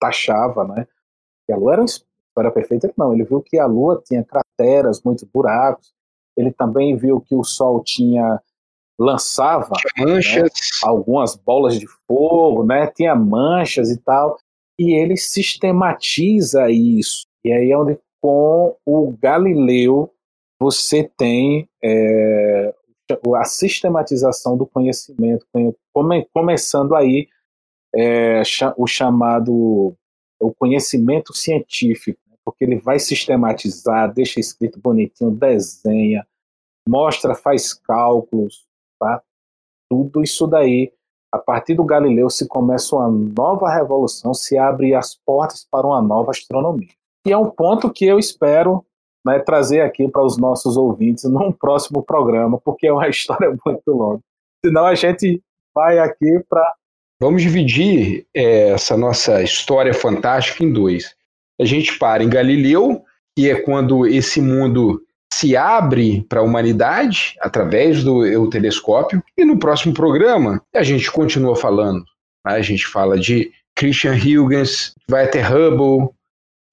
[0.00, 0.86] taxava, né?
[1.46, 3.12] Que a Lua era uma esfera perfeita, não.
[3.12, 5.92] Ele viu que a Lua tinha crateras, muitos buracos.
[6.36, 8.40] Ele também viu que o Sol tinha
[8.98, 10.20] lançava né,
[10.84, 12.86] algumas bolas de fogo, né?
[12.88, 14.36] Tinha manchas e tal.
[14.78, 17.26] E ele sistematiza isso.
[17.44, 20.10] E aí é onde com o Galileu
[20.60, 22.74] você tem é,
[23.36, 25.46] a sistematização do conhecimento,
[25.92, 27.28] come, começando aí
[27.94, 28.42] é,
[28.76, 29.94] o chamado
[30.40, 32.36] o conhecimento científico, né?
[32.44, 36.26] porque ele vai sistematizar, deixa escrito bonitinho, desenha,
[36.86, 38.66] mostra, faz cálculos,
[38.98, 39.22] tá?
[39.88, 40.92] Tudo isso daí,
[41.32, 46.02] a partir do Galileu se começa uma nova revolução, se abre as portas para uma
[46.02, 46.92] nova astronomia.
[47.26, 48.84] E é um ponto que eu espero
[49.24, 53.90] né, trazer aqui para os nossos ouvintes num próximo programa, porque é uma história muito
[53.90, 54.20] longa.
[54.64, 55.42] Senão a gente
[55.74, 56.64] vai aqui para.
[57.20, 61.14] Vamos dividir é, essa nossa história fantástica em dois.
[61.60, 63.02] A gente para em Galileu,
[63.36, 65.00] que é quando esse mundo
[65.32, 71.56] se abre para a humanidade através do telescópio, e no próximo programa a gente continua
[71.56, 72.04] falando.
[72.44, 72.52] Né?
[72.52, 76.10] A gente fala de Christian Huygens, vai até Hubble,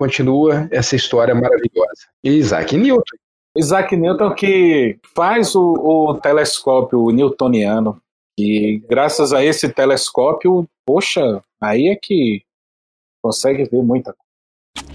[0.01, 2.07] continua essa história maravilhosa.
[2.23, 3.17] E Isaac Newton.
[3.55, 8.01] Isaac Newton que faz o, o telescópio newtoniano
[8.35, 12.41] e graças a esse telescópio, poxa, aí é que
[13.23, 14.91] consegue ver muita coisa.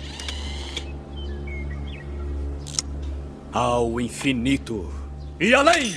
[3.53, 4.91] Ao infinito
[5.39, 5.93] e além!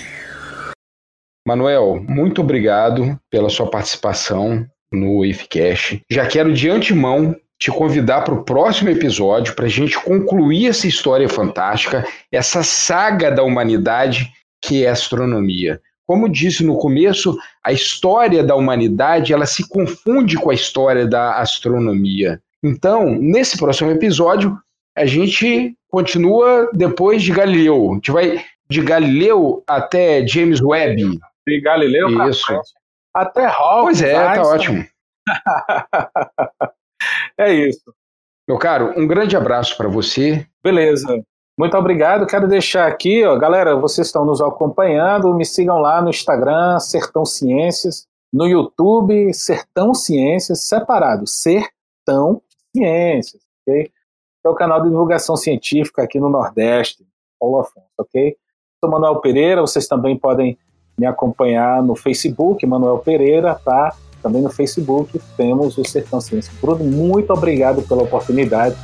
[1.47, 6.03] Manuel, muito obrigado pela sua participação no IFCast.
[6.11, 10.87] Já quero de antemão te convidar para o próximo episódio para a gente concluir essa
[10.87, 14.31] história fantástica, essa saga da humanidade
[14.61, 15.81] que é a astronomia.
[16.07, 21.37] Como disse no começo, a história da humanidade ela se confunde com a história da
[21.39, 22.41] astronomia.
[22.63, 24.57] Então, nesse próximo episódio,
[24.97, 27.91] a gente continua depois de Galileu.
[27.91, 31.19] A gente vai de Galileu até James Webb.
[31.47, 32.59] De Galileu Isso.
[33.13, 33.81] até Hawking.
[33.81, 34.85] Pois é, tá ótimo.
[37.37, 37.93] É isso.
[38.47, 40.45] Meu caro, um grande abraço para você.
[40.63, 41.23] Beleza.
[41.57, 42.25] Muito obrigado.
[42.25, 47.25] Quero deixar aqui, ó, galera, vocês estão nos acompanhando, me sigam lá no Instagram, Sertão
[47.25, 52.41] Ciências, no YouTube, Sertão Ciências, separado, Sertão
[52.75, 53.91] Ciências, ok?
[54.45, 57.05] É o canal de divulgação científica aqui no Nordeste,
[57.39, 58.37] Paulo Afonso, ok?
[58.79, 60.57] Sou Manuel Pereira, vocês também podem
[60.97, 63.93] me acompanhar no Facebook, Manuel Pereira, tá?
[64.21, 66.51] Também no Facebook temos o Sertão Ciência.
[66.61, 68.75] Bruno, muito obrigado pela oportunidade.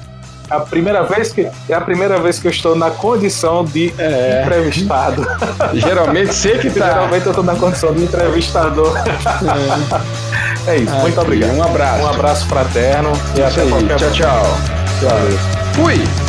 [0.49, 4.43] A primeira vez que é a primeira vez que eu estou na condição de é.
[4.43, 5.25] entrevistado.
[5.73, 6.87] Geralmente sempre tá.
[6.87, 8.93] Geralmente eu estou na condição de entrevistador.
[10.67, 10.93] É, é isso.
[10.97, 11.55] Muito obrigado.
[11.55, 12.03] Um abraço.
[12.03, 13.69] Um abraço fraterno e até aí.
[13.69, 14.43] Tchau, tchau.
[14.99, 15.83] Tchau.
[15.83, 16.24] Fui.